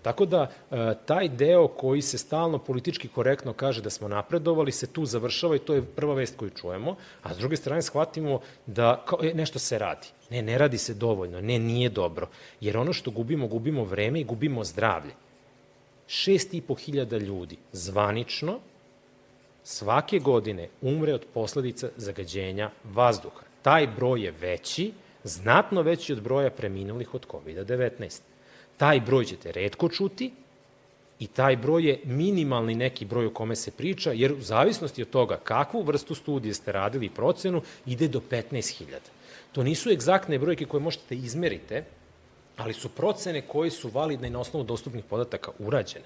Tako 0.02 0.26
da, 0.26 0.52
e, 0.72 0.94
taj 1.06 1.30
deo 1.30 1.68
koji 1.68 2.02
se 2.02 2.18
stalno 2.18 2.58
politički 2.58 3.08
korektno 3.08 3.54
kaže 3.54 3.82
da 3.82 3.90
smo 3.90 4.08
napredovali, 4.08 4.72
se 4.72 4.88
tu 4.88 5.06
završava 5.06 5.56
i 5.56 5.60
to 5.60 5.74
je 5.74 5.86
prva 5.86 6.14
vest 6.14 6.38
koju 6.38 6.50
čujemo, 6.50 6.96
a 7.24 7.34
s 7.34 7.38
druge 7.38 7.56
strane 7.56 7.82
shvatimo 7.82 8.40
da 8.66 9.04
kao, 9.06 9.20
e, 9.24 9.34
nešto 9.34 9.60
se 9.60 9.80
radi. 9.80 10.08
Ne, 10.30 10.42
ne 10.42 10.58
radi 10.58 10.78
se 10.78 10.94
dovoljno, 10.94 11.42
ne, 11.42 11.60
nije 11.60 11.90
dobro. 11.90 12.30
Jer 12.62 12.78
ono 12.78 12.94
što 12.94 13.12
gubimo, 13.12 13.48
gubimo 13.48 13.84
vreme 13.84 14.20
i 14.20 14.24
gubimo 14.24 14.64
zdravlje. 14.64 15.14
Šest 16.08 16.54
i 16.54 16.62
po 16.62 16.76
hiljada 16.76 17.18
ljudi 17.18 17.58
zvanično 17.72 18.60
svake 19.64 20.20
godine 20.20 20.70
umre 20.82 21.14
od 21.14 21.26
posledica 21.34 21.90
zagađenja 21.98 22.72
vazduha. 22.84 23.46
Taj 23.62 23.88
broj 23.88 24.24
je 24.24 24.32
veći 24.32 24.92
znatno 25.24 25.82
veći 25.82 26.14
od 26.14 26.22
broja 26.22 26.50
preminulih 26.50 27.14
od 27.14 27.28
COVID-19. 27.28 28.22
Taj 28.78 29.00
broj 29.00 29.26
ćete 29.26 29.52
redko 29.52 29.90
čuti 29.90 30.32
i 31.20 31.28
taj 31.28 31.56
broj 31.56 31.88
je 31.88 32.00
minimalni 32.04 32.76
neki 32.76 33.06
broj 33.06 33.26
o 33.26 33.34
kome 33.34 33.56
se 33.56 33.72
priča, 33.72 34.12
jer 34.12 34.34
u 34.34 34.42
zavisnosti 34.42 35.02
od 35.02 35.10
toga 35.10 35.38
kakvu 35.38 35.82
vrstu 35.82 36.16
studije 36.16 36.54
ste 36.54 36.72
radili 36.72 37.06
i 37.06 37.10
procenu, 37.10 37.62
ide 37.86 38.08
do 38.08 38.22
15.000. 38.32 38.86
To 39.52 39.64
nisu 39.64 39.92
egzaktne 39.92 40.40
brojke 40.40 40.66
koje 40.66 40.82
možete 40.82 41.16
da 41.16 41.26
izmerite, 41.26 41.84
ali 42.58 42.74
su 42.74 42.90
procene 42.90 43.42
koje 43.42 43.72
su 43.72 43.90
validne 43.90 44.30
na 44.30 44.40
osnovu 44.40 44.66
dostupnih 44.66 45.04
podataka 45.04 45.52
urađene. 45.60 46.06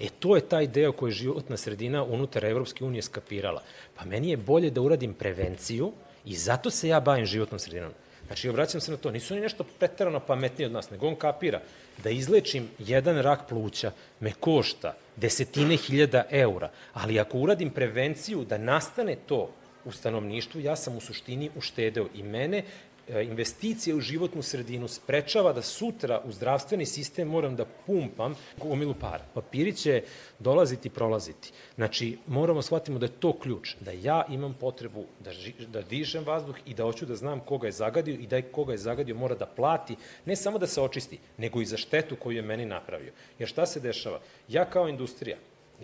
E, 0.00 0.08
to 0.18 0.36
je 0.36 0.48
taj 0.48 0.66
deo 0.66 0.92
koji 0.92 1.10
je 1.10 1.14
životna 1.14 1.56
sredina 1.56 2.02
unutar 2.04 2.44
Evropske 2.44 2.84
unije 2.84 3.02
skapirala. 3.02 3.62
Pa 3.94 4.04
meni 4.04 4.30
je 4.30 4.36
bolje 4.36 4.70
da 4.70 4.80
uradim 4.80 5.14
prevenciju 5.14 5.92
i 6.24 6.36
zato 6.36 6.70
se 6.70 6.88
ja 6.88 7.00
bavim 7.00 7.26
životnom 7.26 7.58
sredinom. 7.58 7.92
Znači, 8.26 8.48
vraćam 8.48 8.80
se 8.80 8.90
na 8.90 8.96
to, 8.96 9.10
nisu 9.10 9.34
oni 9.34 9.42
nešto 9.42 9.64
pretarano 9.78 10.20
pametniji 10.20 10.66
od 10.66 10.72
nas, 10.72 10.90
nego 10.90 11.06
on 11.08 11.16
kapira 11.16 11.60
da 12.02 12.10
izlečim 12.10 12.68
jedan 12.78 13.18
rak 13.22 13.48
pluća 13.48 13.92
me 14.20 14.32
košta 14.32 14.94
desetine 15.16 15.76
hiljada 15.76 16.24
eura, 16.30 16.70
ali 16.92 17.20
ako 17.20 17.38
uradim 17.38 17.70
prevenciju 17.70 18.44
da 18.44 18.58
nastane 18.58 19.16
to 19.26 19.50
u 19.84 19.92
stanovništvu, 19.92 20.60
ja 20.60 20.76
sam 20.76 20.96
u 20.96 21.00
suštini 21.00 21.50
uštedeo 21.56 22.08
i 22.14 22.22
mene 22.22 22.62
E, 23.08 23.22
investicije 23.22 23.94
u 23.94 24.00
životnu 24.00 24.42
sredinu 24.42 24.88
sprečava 24.88 25.52
da 25.52 25.62
sutra 25.62 26.20
u 26.24 26.32
zdravstveni 26.32 26.86
sistem 26.86 27.28
moram 27.28 27.56
da 27.56 27.64
pumpam 27.86 28.34
gomilu 28.56 28.94
para. 28.94 29.24
Papiri 29.34 29.72
će 29.72 30.02
dolaziti 30.38 30.88
i 30.88 30.90
prolaziti. 30.90 31.52
Znači, 31.74 32.18
moramo 32.26 32.62
shvatimo 32.62 32.98
da 32.98 33.06
je 33.06 33.20
to 33.20 33.32
ključ, 33.38 33.74
da 33.80 33.90
ja 33.90 34.24
imam 34.28 34.54
potrebu 34.60 35.04
da, 35.20 35.32
ži, 35.32 35.52
da 35.68 35.82
dišem 35.82 36.24
vazduh 36.24 36.56
i 36.66 36.74
da 36.74 36.82
hoću 36.82 37.06
da 37.06 37.16
znam 37.16 37.40
koga 37.40 37.66
je 37.66 37.72
zagadio 37.72 38.14
i 38.14 38.26
da 38.26 38.36
je 38.36 38.42
koga 38.42 38.72
je 38.72 38.78
zagadio 38.78 39.14
mora 39.14 39.34
da 39.34 39.46
plati, 39.46 39.96
ne 40.24 40.36
samo 40.36 40.58
da 40.58 40.66
se 40.66 40.80
očisti, 40.80 41.18
nego 41.36 41.60
i 41.60 41.66
za 41.66 41.76
štetu 41.76 42.16
koju 42.16 42.36
je 42.36 42.42
meni 42.42 42.66
napravio. 42.66 43.12
Jer 43.38 43.48
šta 43.48 43.66
se 43.66 43.80
dešava? 43.80 44.20
Ja 44.48 44.64
kao 44.64 44.88
industrija, 44.88 45.36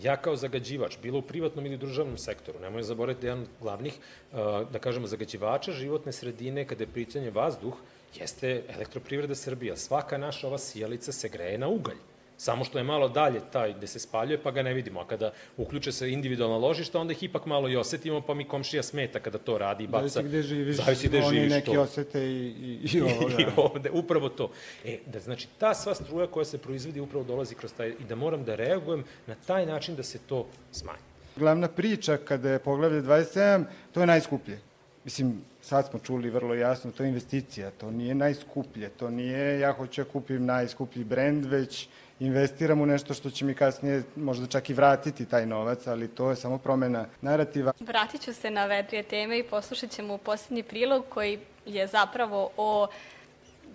ja 0.03 0.17
kao 0.17 0.37
zagađivač, 0.37 0.99
bilo 1.03 1.19
u 1.19 1.23
privatnom 1.23 1.67
ili 1.67 1.77
državnom 1.77 2.19
sektoru, 2.19 2.61
nemoj 2.61 2.83
zaboraviti 2.83 3.21
da 3.23 3.27
jedan 3.27 3.43
od 3.43 3.49
glavnih, 3.61 3.99
uh, 4.33 4.39
da 4.71 4.79
kažemo, 4.79 5.07
zagađivača 5.07 5.73
životne 5.73 6.13
sredine 6.13 6.65
kada 6.65 6.85
je 6.85 6.95
pitanje 6.95 7.31
vazduh, 7.31 7.75
jeste 8.15 8.63
elektroprivreda 8.69 9.35
Srbija. 9.35 9.77
Svaka 9.77 10.19
naša 10.19 10.47
ova 10.47 10.59
sijalica 10.59 11.13
se 11.13 11.29
greje 11.29 11.59
na 11.59 11.69
ugalj. 11.69 11.99
Samo 12.41 12.65
što 12.65 12.79
je 12.79 12.85
malo 12.85 13.09
dalje 13.09 13.41
taj 13.53 13.73
gde 13.73 13.87
se 13.87 13.99
spaljuje, 13.99 14.39
pa 14.43 14.51
ga 14.51 14.63
ne 14.63 14.75
vidimo. 14.75 15.01
A 15.01 15.07
kada 15.07 15.33
uključe 15.57 15.93
se 15.93 16.11
individualna 16.13 16.57
ložišta, 16.57 17.01
onda 17.01 17.13
ih 17.13 17.23
ipak 17.23 17.47
malo 17.47 17.69
i 17.69 17.77
osetimo, 17.77 18.21
pa 18.21 18.35
mi 18.35 18.45
komšija 18.49 18.83
smeta 18.83 19.21
kada 19.21 19.39
to 19.39 19.59
radi 19.59 19.85
i 19.85 19.87
baca. 19.87 20.09
Zavisi 20.09 20.29
gde 20.29 20.43
živiš, 20.43 20.77
Zavisi 20.77 21.09
gde 21.09 21.19
oni 21.19 21.37
živiš 21.37 21.53
neki 21.53 21.75
to. 21.75 21.81
osete 21.81 22.23
i, 22.23 22.47
i, 22.47 22.89
i 22.93 23.01
ovo. 23.11 23.29
I 23.39 23.47
ovde, 23.57 23.91
upravo 23.91 24.29
to. 24.29 24.51
E, 24.85 24.99
da 25.07 25.21
znači, 25.21 25.49
ta 25.59 25.75
sva 25.75 25.95
struja 25.95 26.27
koja 26.27 26.45
se 26.45 26.59
proizvodi 26.59 27.01
upravo 27.01 27.25
dolazi 27.25 27.55
kroz 27.55 27.73
taj, 27.73 27.89
i 27.89 28.05
da 28.09 28.15
moram 28.15 28.45
da 28.45 28.55
reagujem 28.55 29.05
na 29.27 29.35
taj 29.47 29.67
način 29.67 29.97
da 29.97 30.03
se 30.03 30.19
to 30.19 30.47
smanji. 30.73 31.05
Glavna 31.37 31.69
priča 31.69 32.17
kada 32.17 32.51
je 32.51 32.59
poglavlje 32.59 33.03
27, 33.03 33.65
to 33.93 34.01
je 34.01 34.07
najskuplje. 34.07 34.61
Mislim, 35.05 35.43
sad 35.63 35.89
smo 35.91 35.99
čuli 35.99 36.31
vrlo 36.31 36.55
jasno, 36.55 36.91
to 36.91 37.03
je 37.03 37.09
investicija, 37.09 37.71
to 37.71 37.91
nije 37.91 38.15
najskuplje, 38.15 38.89
to 38.89 39.11
nije 39.11 39.61
ja 39.61 39.73
hoću 39.73 40.05
da 40.05 40.11
kupim 40.11 40.45
najskuplji 40.45 41.05
brend, 41.05 41.45
već 41.45 41.89
investiram 42.21 42.81
u 42.81 42.87
nešto 42.87 43.15
što 43.15 43.31
će 43.31 43.45
mi 43.45 43.55
kasnije 43.55 44.03
možda 44.17 44.47
čak 44.47 44.71
i 44.71 44.75
vratiti 44.75 45.27
taj 45.27 45.47
novac, 45.47 45.87
ali 45.87 46.09
to 46.09 46.31
je 46.31 46.37
samo 46.37 46.59
promena 46.59 47.07
narativa. 47.21 47.73
Vratit 47.81 48.21
ću 48.21 48.35
se 48.35 48.51
na 48.51 48.65
ove 48.65 48.83
dvije 48.83 49.03
teme 49.03 49.39
i 49.39 49.43
poslušat 49.43 49.91
ćemo 49.91 50.19
poslednji 50.19 50.63
prilog 50.63 51.05
koji 51.09 51.39
je 51.67 51.87
zapravo 51.87 52.51
o 52.57 52.87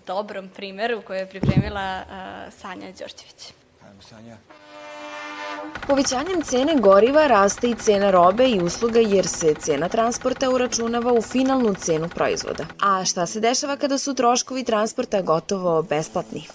dobrom 0.07 0.49
primeru 0.49 1.01
koje 1.01 1.19
je 1.19 1.29
pripremila 1.29 2.01
uh, 2.01 2.53
Sanja 2.53 2.87
Đorđević. 2.87 3.53
Ajmo, 3.87 4.01
Sanja. 4.01 4.37
Povećanjem 5.87 6.41
cene 6.41 6.75
goriva 6.79 7.27
raste 7.27 7.69
i 7.69 7.75
cena 7.75 8.11
robe 8.11 8.47
i 8.49 8.61
usluga 8.61 8.99
jer 8.99 9.27
se 9.27 9.53
cena 9.53 9.89
transporta 9.89 10.49
uračunava 10.49 11.13
u 11.13 11.21
finalnu 11.21 11.73
cenu 11.73 12.09
proizvoda. 12.09 12.65
A 12.81 13.05
šta 13.05 13.25
se 13.25 13.39
dešava 13.39 13.77
kada 13.77 13.97
su 13.97 14.13
troškovi 14.13 14.63
transporta 14.63 15.21
gotovo 15.21 15.81
besplatni? 15.81 16.47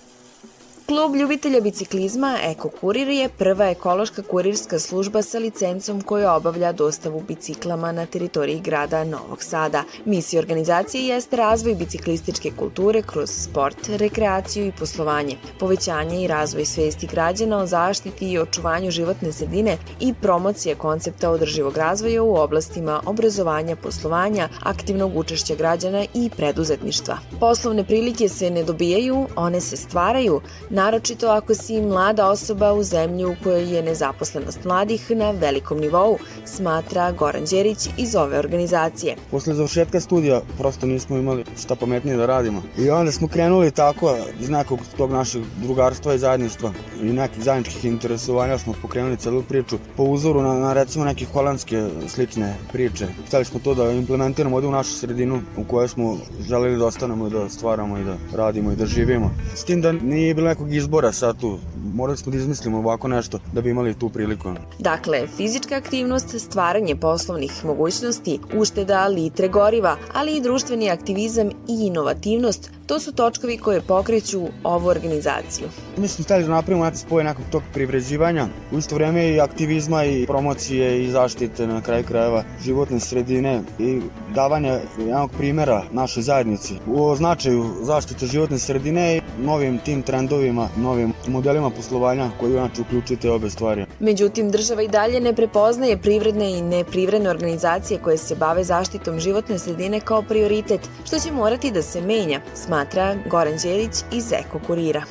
Klub 0.90 1.16
ljubitelja 1.16 1.61
biciklizma 1.61 2.38
Eko 2.42 2.68
Kurir 2.68 3.09
je 3.09 3.29
prva 3.29 3.66
ekološka 3.70 4.22
kurirska 4.22 4.79
služba 4.79 5.22
sa 5.22 5.38
licencom 5.38 6.00
koja 6.03 6.33
obavlja 6.35 6.72
dostavu 6.72 7.22
biciklama 7.29 7.92
na 7.92 8.07
teritoriji 8.07 8.61
grada 8.61 9.05
Novog 9.05 9.42
Sada. 9.42 9.85
Misija 10.05 10.40
organizacije 10.40 11.07
jeste 11.07 11.37
razvoj 11.37 11.74
biciklističke 11.74 12.50
kulture 12.59 13.03
kroz 13.03 13.31
sport, 13.31 13.88
rekreaciju 13.88 14.66
i 14.66 14.72
poslovanje, 14.79 15.37
povećanje 15.61 16.24
i 16.24 16.26
razvoj 16.26 16.64
svesti 16.64 17.07
građana 17.07 17.59
o 17.59 17.66
zaštiti 17.66 18.33
i 18.33 18.38
očuvanju 18.38 18.90
životne 18.90 19.33
sredine 19.33 19.76
i 20.00 20.14
promocija 20.14 20.74
koncepta 20.74 21.31
održivog 21.31 21.76
razvoja 21.76 22.22
u 22.22 22.35
oblastima 22.35 23.00
obrazovanja, 23.07 23.76
poslovanja, 23.76 24.48
aktivnog 24.62 25.16
učešća 25.16 25.55
građana 25.55 26.05
i 26.14 26.31
preduzetništva. 26.37 27.18
Poslovne 27.40 27.85
prilike 27.85 28.29
se 28.29 28.50
ne 28.50 28.64
dobijaju, 28.64 29.26
one 29.37 29.61
se 29.61 29.76
stvaraju, 29.76 30.40
naročito 30.80 31.28
ako 31.28 31.54
si 31.54 31.80
mlada 31.80 32.28
osoba 32.28 32.72
u 32.72 32.82
zemlji 32.82 33.24
u 33.24 33.34
kojoj 33.42 33.74
je 33.74 33.82
nezaposlenost 33.82 34.64
mladih 34.64 35.10
na 35.10 35.30
velikom 35.30 35.78
nivou, 35.78 36.18
smatra 36.44 37.12
Goran 37.12 37.44
Đerić 37.50 37.88
iz 37.96 38.14
ove 38.16 38.38
organizacije. 38.38 39.16
Posle 39.30 39.54
završetka 39.54 40.00
studija 40.00 40.40
prosto 40.58 40.86
nismo 40.86 41.16
imali 41.16 41.44
šta 41.60 41.76
pametnije 41.76 42.16
da 42.16 42.26
radimo. 42.26 42.62
I 42.78 42.90
onda 42.90 43.12
smo 43.12 43.28
krenuli 43.28 43.70
tako 43.70 44.16
iz 44.40 44.48
nekog 44.48 44.78
tog 44.96 45.10
našeg 45.10 45.42
drugarstva 45.62 46.14
i 46.14 46.18
zajedništva 46.18 46.72
i 47.02 47.04
nekih 47.04 47.44
zajedničkih 47.44 47.84
interesovanja 47.84 48.58
smo 48.58 48.74
pokrenuli 48.82 49.16
celu 49.16 49.42
priču 49.42 49.78
po 49.96 50.02
uzoru 50.02 50.42
na, 50.42 50.54
na 50.54 50.72
recimo 50.72 51.04
neke 51.04 51.24
holandske 51.24 51.88
slične 52.08 52.54
priče. 52.72 53.06
Hteli 53.26 53.44
smo 53.44 53.60
to 53.60 53.74
da 53.74 53.90
implementiramo 53.90 54.56
ovde 54.56 54.68
u 54.68 54.72
našu 54.72 54.94
sredinu 54.94 55.42
u 55.56 55.64
kojoj 55.64 55.88
smo 55.88 56.16
želeli 56.48 56.78
da 56.78 56.86
ostanemo 56.86 57.26
i 57.26 57.30
da 57.30 57.48
stvaramo 57.48 57.98
i 57.98 58.04
da 58.04 58.16
radimo 58.36 58.72
i 58.72 58.76
da 58.76 58.86
živimo. 58.86 59.30
S 59.54 59.64
tim 59.64 59.80
da 59.80 59.92
nije 59.92 60.34
bilo 60.34 60.48
nekog 60.48 60.69
izbora 60.70 61.12
sad 61.12 61.40
tu. 61.40 61.59
Morali 61.94 62.18
smo 62.18 62.33
da 62.33 62.38
izmislimo 62.38 62.78
ovako 62.78 63.09
nešto 63.09 63.38
da 63.52 63.61
bi 63.61 63.70
imali 63.70 63.94
tu 63.94 64.09
priliku. 64.09 64.52
Dakle, 64.78 65.26
fizička 65.37 65.74
aktivnost, 65.74 66.40
stvaranje 66.40 66.96
poslovnih 66.96 67.64
mogućnosti, 67.64 68.38
ušteda 68.56 69.06
litre 69.06 69.48
goriva, 69.48 69.96
ali 70.14 70.37
i 70.37 70.40
društveni 70.40 70.90
aktivizam 70.90 71.48
i 71.48 71.87
inovativnost, 71.87 72.70
to 72.90 73.00
su 73.00 73.12
točkovi 73.12 73.59
koje 73.59 73.81
pokreću 73.81 74.40
ovu 74.64 74.87
organizaciju. 74.87 75.68
Mi 75.96 76.09
smo 76.09 76.24
hteli 76.24 76.44
da 76.44 76.50
napravimo 76.50 76.85
neki 76.85 76.96
spoj 76.98 77.24
nekog 77.24 77.44
tog 77.50 77.62
privređivanja, 77.74 78.48
u 78.72 78.79
isto 78.79 78.94
vreme 78.94 79.29
i 79.29 79.40
aktivizma 79.40 80.05
i 80.05 80.26
promocije 80.26 81.05
i 81.05 81.11
zaštite 81.11 81.66
na 81.66 81.81
kraju 81.83 82.05
krajeva 82.05 82.44
životne 82.64 83.00
sredine 83.00 83.62
i 83.79 84.00
davanja 84.35 84.81
jednog 84.98 85.31
primera 85.38 85.83
našoj 85.92 86.22
zajednici 86.22 86.74
o 86.94 87.16
značaju 87.16 87.64
zaštite 87.83 88.26
životne 88.26 88.59
sredine 88.59 89.16
i 89.16 89.20
novim 89.38 89.79
tim 89.79 90.03
trendovima, 90.03 90.68
novim 90.76 91.12
modelima 91.29 91.70
poslovanja 91.70 92.31
koji 92.40 92.53
inače 92.53 92.83
uključujete 92.83 93.31
obe 93.31 93.50
stvari. 93.50 93.87
Međutim, 94.00 94.50
država 94.50 94.83
i 94.83 94.88
dalje 94.88 95.20
ne 95.20 95.35
prepoznaje 95.35 95.98
privredne 95.98 96.50
i 96.59 96.62
neprivredne 96.62 97.31
organizacije 97.31 98.00
koje 98.03 98.16
se 98.16 98.37
bave 98.37 98.64
zaštitom 98.64 99.20
životne 99.20 99.59
sredine 99.59 100.00
kao 100.00 100.22
prioritet, 100.22 100.81
što 101.05 101.18
će 101.18 101.33
morati 101.33 101.70
da 101.70 101.83
se 101.83 102.00
menja, 102.00 102.40
smatra 102.55 102.79
Goran 103.30 103.56
Đerić 103.62 104.04
iz 104.12 104.32
Eko 104.32 104.58
Kurira. 104.66 105.02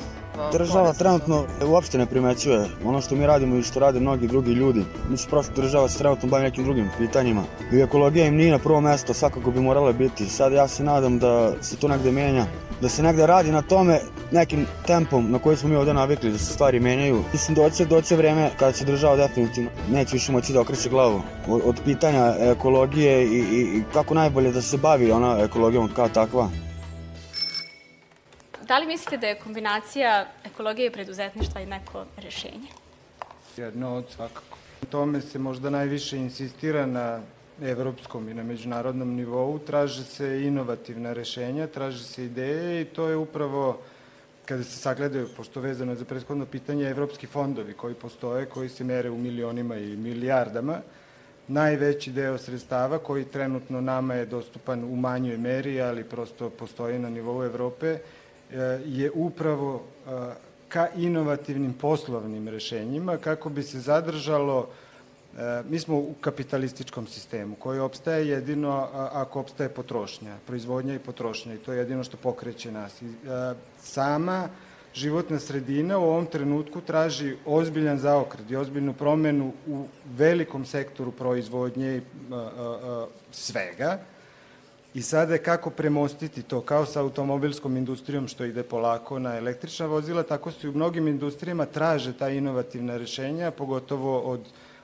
Država 0.52 0.92
trenutno 0.92 1.44
uopšte 1.66 1.98
ne 1.98 2.06
primećuje 2.06 2.66
ono 2.84 3.00
što 3.00 3.14
mi 3.14 3.26
radimo 3.26 3.56
i 3.56 3.62
što 3.62 3.80
rade 3.80 4.00
mnogi 4.00 4.26
drugi 4.26 4.52
ljudi. 4.52 4.84
Mi 5.08 5.16
se 5.16 5.28
prosto 5.28 5.52
država 5.56 5.88
se 5.88 5.98
trenutno 5.98 6.28
bavi 6.28 6.42
nekim 6.42 6.64
drugim 6.64 6.90
pitanjima. 6.98 7.42
I 7.72 7.80
ekologija 7.80 8.26
im 8.26 8.36
nije 8.36 8.50
na 8.50 8.58
prvo 8.58 8.80
mesto, 8.80 9.14
svakako 9.14 9.50
bi 9.50 9.60
morala 9.60 9.92
biti. 9.92 10.26
Sad 10.26 10.52
ja 10.52 10.68
se 10.68 10.84
nadam 10.84 11.18
da 11.18 11.62
se 11.62 11.76
to 11.76 11.88
negde 11.88 12.12
menja, 12.12 12.46
da 12.80 12.88
se 12.88 13.02
negde 13.02 13.26
radi 13.26 13.52
na 13.52 13.62
tome 13.62 14.00
nekim 14.30 14.66
tempom 14.86 15.30
na 15.30 15.38
koji 15.38 15.56
smo 15.56 15.68
mi 15.68 15.76
ovde 15.76 15.94
navikli 15.94 16.30
da 16.30 16.38
se 16.38 16.52
stvari 16.52 16.80
menjaju. 16.80 17.22
Mislim 17.32 17.54
doće, 17.54 17.84
doće 17.84 18.16
vreme 18.16 18.50
kada 18.58 18.72
će 18.72 18.84
država 18.84 19.16
definitivno 19.16 19.70
neće 19.90 20.12
više 20.12 20.32
moći 20.32 20.52
da 20.52 20.60
okreće 20.60 20.88
glavu 20.88 21.22
od, 21.48 21.60
od 21.64 21.80
pitanja 21.84 22.34
ekologije 22.40 23.24
i, 23.24 23.38
i, 23.38 23.78
i 23.78 23.82
kako 23.92 24.14
najbolje 24.14 24.52
da 24.52 24.62
se 24.62 24.76
bavi 24.76 25.12
ona 25.12 25.38
ekologijom 25.40 25.90
kao 25.96 26.08
takva. 26.08 26.48
Da 28.70 28.78
li 28.78 28.86
mislite 28.86 29.16
da 29.16 29.26
je 29.26 29.38
kombinacija 29.38 30.26
ekologije 30.44 30.86
i 30.86 30.90
preduzetništva 30.90 31.60
i 31.60 31.66
neko 31.66 32.04
rešenje? 32.16 32.68
Jedno 33.56 33.96
od 33.96 34.04
svakako. 34.10 34.56
U 34.82 34.86
tome 34.86 35.20
se 35.20 35.38
možda 35.38 35.70
najviše 35.70 36.16
insistira 36.16 36.86
na 36.86 37.20
evropskom 37.62 38.28
i 38.28 38.34
na 38.34 38.42
međunarodnom 38.42 39.14
nivou, 39.14 39.58
traže 39.58 40.04
se 40.04 40.42
inovativna 40.46 41.12
rešenja, 41.12 41.66
traže 41.66 42.04
se 42.04 42.24
ideje 42.24 42.82
i 42.82 42.84
to 42.84 43.08
je 43.08 43.16
upravo 43.16 43.80
kada 44.46 44.64
se 44.64 44.78
sagledaju, 44.78 45.28
pošto 45.36 45.60
vezano 45.60 45.94
za 45.94 46.04
prethodno 46.04 46.46
pitanje, 46.46 46.88
evropski 46.88 47.26
fondovi 47.26 47.72
koji 47.72 47.94
postoje, 47.94 48.46
koji 48.46 48.68
se 48.68 48.84
mere 48.84 49.10
u 49.10 49.18
milionima 49.18 49.76
i 49.76 49.96
milijardama, 49.96 50.78
najveći 51.48 52.12
deo 52.12 52.38
sredstava 52.38 52.98
koji 52.98 53.24
trenutno 53.24 53.80
nama 53.80 54.14
je 54.14 54.26
dostupan 54.26 54.84
u 54.84 54.96
manjoj 54.96 55.38
meri, 55.38 55.80
ali 55.80 56.04
prosto 56.04 56.50
postoji 56.50 56.98
na 56.98 57.10
nivou 57.10 57.44
Evrope, 57.44 57.98
je 58.84 59.10
upravo 59.14 59.82
ka 60.68 60.88
inovativnim 60.96 61.72
poslovnim 61.72 62.48
rešenjima 62.48 63.16
kako 63.16 63.48
bi 63.48 63.62
se 63.62 63.80
zadržalo 63.80 64.68
Mi 65.68 65.78
smo 65.78 65.96
u 65.96 66.14
kapitalističkom 66.20 67.06
sistemu 67.06 67.54
koji 67.54 67.80
opstaje 67.80 68.28
jedino 68.28 68.88
ako 68.92 69.40
opstaje 69.40 69.68
potrošnja, 69.68 70.36
proizvodnja 70.46 70.94
i 70.94 70.98
potrošnja 70.98 71.54
i 71.54 71.58
to 71.58 71.72
je 71.72 71.78
jedino 71.78 72.04
što 72.04 72.16
pokreće 72.16 72.72
nas. 72.72 73.02
Sama 73.82 74.48
životna 74.94 75.38
sredina 75.38 75.98
u 75.98 76.02
ovom 76.02 76.26
trenutku 76.26 76.80
traži 76.80 77.36
ozbiljan 77.46 77.98
zaokret 77.98 78.50
i 78.50 78.56
ozbiljnu 78.56 78.92
promenu 78.94 79.52
u 79.66 79.84
velikom 80.16 80.64
sektoru 80.64 81.12
proizvodnje 81.12 81.96
i 81.96 82.00
svega 83.30 83.98
I 84.94 85.02
sada 85.02 85.32
je 85.32 85.42
kako 85.42 85.70
premostiti 85.70 86.42
to, 86.42 86.60
kao 86.60 86.86
sa 86.86 87.00
automobilskom 87.00 87.76
industrijom 87.76 88.28
što 88.28 88.44
ide 88.44 88.62
polako 88.62 89.18
na 89.18 89.36
električna 89.36 89.86
vozila, 89.86 90.22
tako 90.22 90.50
se 90.50 90.68
u 90.68 90.72
mnogim 90.72 91.08
industrijama 91.08 91.66
traže 91.66 92.12
ta 92.12 92.28
inovativna 92.28 92.96
rešenja, 92.96 93.50
pogotovo 93.50 94.20
od, 94.20 94.40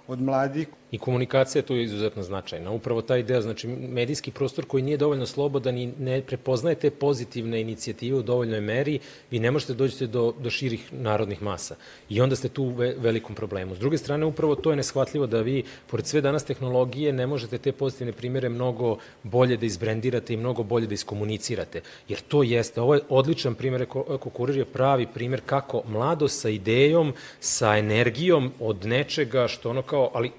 od 0.08 0.20
mladih 0.20 0.68
I 0.90 0.98
komunikacija 0.98 1.62
tu 1.62 1.74
je 1.76 1.84
izuzetno 1.84 2.22
značajna. 2.22 2.70
Upravo 2.70 3.02
taj 3.02 3.22
deo, 3.22 3.40
znači 3.40 3.68
medijski 3.68 4.30
prostor 4.30 4.64
koji 4.64 4.82
nije 4.82 4.96
dovoljno 4.96 5.26
slobodan 5.26 5.78
i 5.78 5.92
ne 5.98 6.20
prepoznaje 6.22 6.74
te 6.74 6.90
pozitivne 6.90 7.60
inicijative 7.60 8.18
u 8.18 8.22
dovoljnoj 8.22 8.60
meri, 8.60 8.98
vi 9.30 9.38
ne 9.38 9.50
možete 9.50 9.74
doći 9.74 10.06
do, 10.06 10.34
do 10.38 10.50
širih 10.50 10.92
narodnih 10.92 11.42
masa. 11.42 11.76
I 12.08 12.20
onda 12.20 12.36
ste 12.36 12.48
tu 12.48 12.62
u 12.62 12.70
ve, 12.70 12.94
velikom 12.98 13.34
problemu. 13.34 13.74
S 13.74 13.78
druge 13.78 13.98
strane, 13.98 14.26
upravo 14.26 14.54
to 14.54 14.70
je 14.70 14.76
neshvatljivo 14.76 15.26
da 15.26 15.40
vi, 15.40 15.64
pored 15.86 16.06
sve 16.06 16.20
danas 16.20 16.44
tehnologije, 16.44 17.12
ne 17.12 17.26
možete 17.26 17.58
te 17.58 17.72
pozitivne 17.72 18.12
primere 18.12 18.48
mnogo 18.48 18.96
bolje 19.22 19.56
da 19.56 19.66
izbrendirate 19.66 20.34
i 20.34 20.36
mnogo 20.36 20.62
bolje 20.62 20.86
da 20.86 20.94
iskomunicirate. 20.94 21.82
Jer 22.08 22.20
to 22.20 22.42
jeste, 22.42 22.80
ovo 22.80 22.94
je 22.94 23.00
odličan 23.08 23.54
primer, 23.54 23.82
Eko 23.82 24.30
Kurir 24.30 24.56
je 24.56 24.64
pravi 24.64 25.06
primer 25.14 25.40
kako 25.46 25.82
mlado 25.88 26.28
sa 26.28 26.48
idejom, 26.48 27.12
sa 27.40 27.76
energijom 27.76 28.52
od 28.60 28.86
nečega 28.86 29.48
što 29.48 29.70
ono 29.70 29.82
kao, 29.82 30.10
ali 30.14 30.30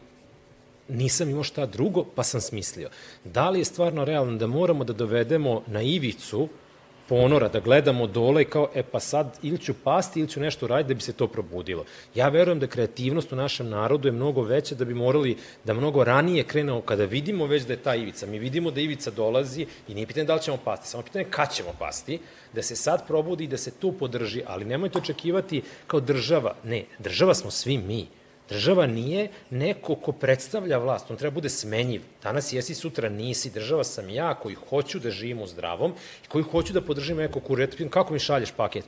nisam 0.89 1.29
imao 1.29 1.43
šta 1.43 1.65
drugo, 1.65 2.05
pa 2.15 2.23
sam 2.23 2.41
smislio. 2.41 2.89
Da 3.23 3.49
li 3.49 3.59
je 3.59 3.65
stvarno 3.65 4.05
realno 4.05 4.37
da 4.37 4.47
moramo 4.47 4.83
da 4.83 4.93
dovedemo 4.93 5.61
na 5.67 5.81
ivicu 5.81 6.47
ponora, 7.09 7.47
da 7.47 7.59
gledamo 7.59 8.07
dole 8.07 8.41
i 8.41 8.45
kao, 8.45 8.69
e 8.75 8.83
pa 8.83 8.99
sad 8.99 9.37
ili 9.41 9.57
ću 9.57 9.73
pasti 9.83 10.19
ili 10.19 10.29
ću 10.29 10.39
nešto 10.39 10.67
raditi 10.67 10.87
da 10.87 10.93
bi 10.93 11.01
se 11.01 11.13
to 11.13 11.27
probudilo. 11.27 11.85
Ja 12.15 12.29
verujem 12.29 12.59
da 12.59 12.67
kreativnost 12.67 13.31
u 13.31 13.35
našem 13.35 13.69
narodu 13.69 14.07
je 14.07 14.11
mnogo 14.11 14.41
veća 14.41 14.75
da 14.75 14.85
bi 14.85 14.93
morali 14.93 15.37
da 15.63 15.73
mnogo 15.73 16.03
ranije 16.03 16.43
krenemo 16.43 16.81
kada 16.81 17.05
vidimo 17.05 17.45
već 17.45 17.63
da 17.63 17.73
je 17.73 17.83
ta 17.83 17.95
ivica. 17.95 18.25
Mi 18.25 18.39
vidimo 18.39 18.71
da 18.71 18.81
ivica 18.81 19.11
dolazi 19.11 19.65
i 19.87 19.93
nije 19.93 20.07
pitanje 20.07 20.25
da 20.25 20.35
li 20.35 20.41
ćemo 20.41 20.57
pasti, 20.63 20.87
samo 20.87 21.03
pitanje 21.03 21.25
kad 21.29 21.53
ćemo 21.53 21.73
pasti, 21.79 22.19
da 22.53 22.61
se 22.61 22.75
sad 22.75 23.07
probudi 23.07 23.43
i 23.43 23.47
da 23.47 23.57
se 23.57 23.71
tu 23.71 23.91
podrži, 23.91 24.43
ali 24.47 24.65
nemojte 24.65 24.97
očekivati 24.97 25.61
kao 25.87 25.99
država. 25.99 26.55
Ne, 26.63 26.85
država 26.99 27.33
smo 27.33 27.51
svi 27.51 27.77
mi. 27.77 28.07
Država 28.49 28.85
nije 28.87 29.27
neko 29.49 29.95
ko 29.95 30.11
predstavlja 30.11 30.77
vlast, 30.77 31.11
on 31.11 31.17
treba 31.17 31.33
bude 31.33 31.49
smenjiv. 31.49 32.01
Danas 32.23 32.53
jesi, 32.53 32.75
sutra 32.75 33.09
nisi. 33.09 33.49
Država 33.49 33.83
sam 33.83 34.09
ja 34.09 34.33
koji 34.33 34.55
hoću 34.69 34.99
da 34.99 35.11
živim 35.11 35.41
u 35.41 35.47
zdravom 35.47 35.93
i 36.25 36.27
koji 36.27 36.43
hoću 36.43 36.73
da 36.73 36.81
podržim 36.81 37.17
neko 37.17 37.39
kuret. 37.39 37.75
Kako 37.89 38.13
mi 38.13 38.19
šalješ 38.19 38.51
paket? 38.51 38.85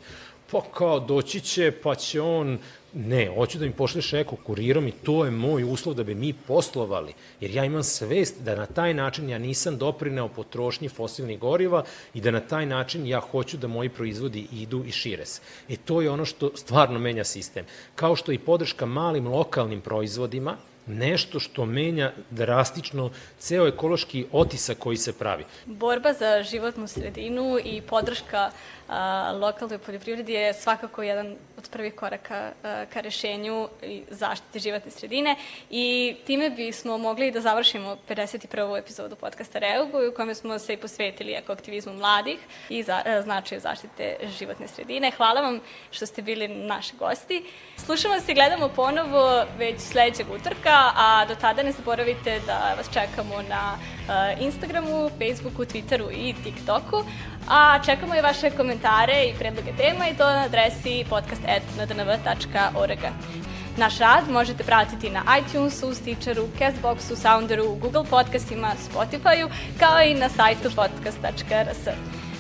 Pa 0.51 0.61
kao 0.73 0.99
doći 0.99 1.41
će, 1.41 1.71
pa 1.71 1.95
će 1.95 2.21
on 2.21 2.59
Ne, 2.93 3.31
hoću 3.35 3.57
da 3.59 3.65
mi 3.65 3.71
pošleš 3.71 4.13
eko 4.13 4.35
kurirom 4.35 4.87
i 4.87 4.91
to 4.91 5.25
je 5.25 5.31
moj 5.31 5.63
uslov 5.63 5.95
da 5.95 6.03
bi 6.03 6.15
mi 6.15 6.33
poslovali. 6.33 7.13
Jer 7.41 7.51
ja 7.51 7.65
imam 7.65 7.83
svest 7.83 8.41
da 8.41 8.55
na 8.55 8.65
taj 8.65 8.93
način 8.93 9.29
ja 9.29 9.37
nisam 9.37 9.77
doprineo 9.77 10.27
potrošnji 10.27 10.89
fosilnih 10.89 11.39
goriva 11.39 11.83
i 12.13 12.21
da 12.21 12.31
na 12.31 12.39
taj 12.39 12.65
način 12.65 13.07
ja 13.07 13.19
hoću 13.19 13.57
da 13.57 13.67
moji 13.67 13.89
proizvodi 13.89 14.47
idu 14.51 14.83
i 14.85 14.91
šire 14.91 15.25
se. 15.25 15.41
E 15.69 15.75
to 15.77 16.01
je 16.01 16.09
ono 16.09 16.25
što 16.25 16.51
stvarno 16.55 16.99
menja 16.99 17.23
sistem. 17.23 17.65
Kao 17.95 18.15
što 18.15 18.31
i 18.31 18.39
podrška 18.39 18.85
malim 18.85 19.27
lokalnim 19.27 19.81
proizvodima, 19.81 20.57
nešto 20.89 21.39
što 21.39 21.65
menja 21.65 22.11
drastično 22.29 23.09
ceo 23.39 23.67
ekološki 23.67 24.25
otisak 24.31 24.77
koji 24.77 24.97
se 24.97 25.13
pravi. 25.13 25.45
Borba 25.65 26.13
za 26.13 26.43
životnu 26.43 26.87
sredinu 26.87 27.57
i 27.63 27.81
podrška 27.81 28.37
a, 28.37 28.51
lokalnoj 29.39 29.77
poljoprivredi 29.77 30.33
je 30.33 30.53
svakako 30.53 31.03
jedan 31.03 31.35
od 31.57 31.69
prvih 31.69 31.95
koraka 31.95 32.51
ka 32.93 33.01
rešenju 33.01 33.69
i 33.83 34.03
zaštite 34.09 34.59
životne 34.59 34.91
sredine 34.91 35.35
i 35.69 36.15
time 36.25 36.49
bismo 36.49 36.97
mogli 36.97 37.31
da 37.31 37.41
završimo 37.41 37.97
51. 38.09 38.79
epizodu 38.79 39.15
podcasta 39.15 39.59
Reugu 39.59 39.97
u 39.97 40.15
kome 40.15 40.35
smo 40.35 40.59
se 40.59 40.73
i 40.73 40.77
posvetili 40.77 41.33
ekoaktivizmu 41.33 41.93
mladih 41.93 42.39
i 42.69 42.83
za, 42.83 43.21
značaju 43.23 43.61
zaštite 43.61 44.15
životne 44.39 44.67
sredine. 44.67 45.11
Hvala 45.11 45.41
vam 45.41 45.59
što 45.91 46.05
ste 46.05 46.21
bili 46.21 46.47
naši 46.47 46.95
gosti. 46.95 47.45
Slušamo 47.77 48.19
se 48.19 48.31
i 48.31 48.35
gledamo 48.35 48.69
ponovo 48.69 49.45
već 49.57 49.81
sledećeg 49.81 50.27
utorka, 50.31 50.91
a 50.95 51.25
do 51.27 51.35
tada 51.35 51.63
ne 51.63 51.71
zaboravite 51.71 52.39
da 52.45 52.73
vas 52.77 52.89
čekamo 52.93 53.41
na 53.41 53.77
Instagramu, 54.39 55.09
Facebooku, 55.09 55.65
Twitteru 55.65 56.11
i 56.11 56.33
TikToku. 56.43 57.03
A 57.47 57.79
čekamo 57.85 58.15
i 58.15 58.21
vaše 58.21 58.49
komentare 58.49 59.25
i 59.25 59.33
predloge 59.39 59.71
tema 59.77 60.07
i 60.07 60.17
to 60.17 60.23
na 60.23 60.43
adresi 60.45 61.05
podcast.ndnv.org. 61.09 62.99
Naš 63.77 63.97
rad 63.97 64.29
možete 64.29 64.63
pratiti 64.63 65.09
na 65.09 65.23
iTunesu, 65.39 65.93
Stitcheru, 65.93 66.47
Castboxu, 66.59 67.15
Sounderu, 67.15 67.75
Google 67.75 68.03
podcastima, 68.09 68.71
Spotifyu, 68.89 69.49
kao 69.79 70.01
i 70.01 70.13
na 70.13 70.29
sajtu 70.29 70.69
podcast.rs. 70.75 71.87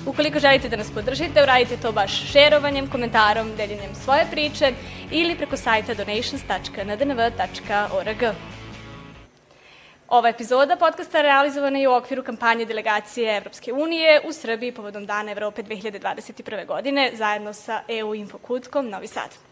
Ukoliko 0.05 0.39
želite 0.39 0.69
da 0.69 0.77
nas 0.77 0.91
podržite, 0.91 1.43
uradite 1.43 1.77
to 1.77 1.91
baš 1.91 2.31
šerovanjem, 2.31 2.87
komentarom, 2.87 3.55
deljenjem 3.57 3.95
svoje 3.95 4.25
priče 4.31 4.73
ili 5.11 5.35
preko 5.35 5.57
sajta 5.57 5.93
donations.ndnv.org. 5.93 8.23
Ova 10.11 10.29
epizoda 10.29 10.75
podcasta 10.75 11.21
realizovana 11.21 11.79
je 11.79 11.89
u 11.89 11.93
okviru 11.93 12.23
kampanje 12.23 12.65
delegacije 12.65 13.37
Evropske 13.37 13.73
unije 13.73 14.21
u 14.25 14.33
Srbiji 14.33 14.71
povodom 14.71 15.05
Dana 15.05 15.31
Evrope 15.31 15.63
2021. 15.63 16.65
godine 16.65 17.11
zajedno 17.13 17.53
sa 17.53 17.81
EU 17.87 18.15
Infokutkom 18.15 18.89
Novi 18.89 19.07
Sad. 19.07 19.48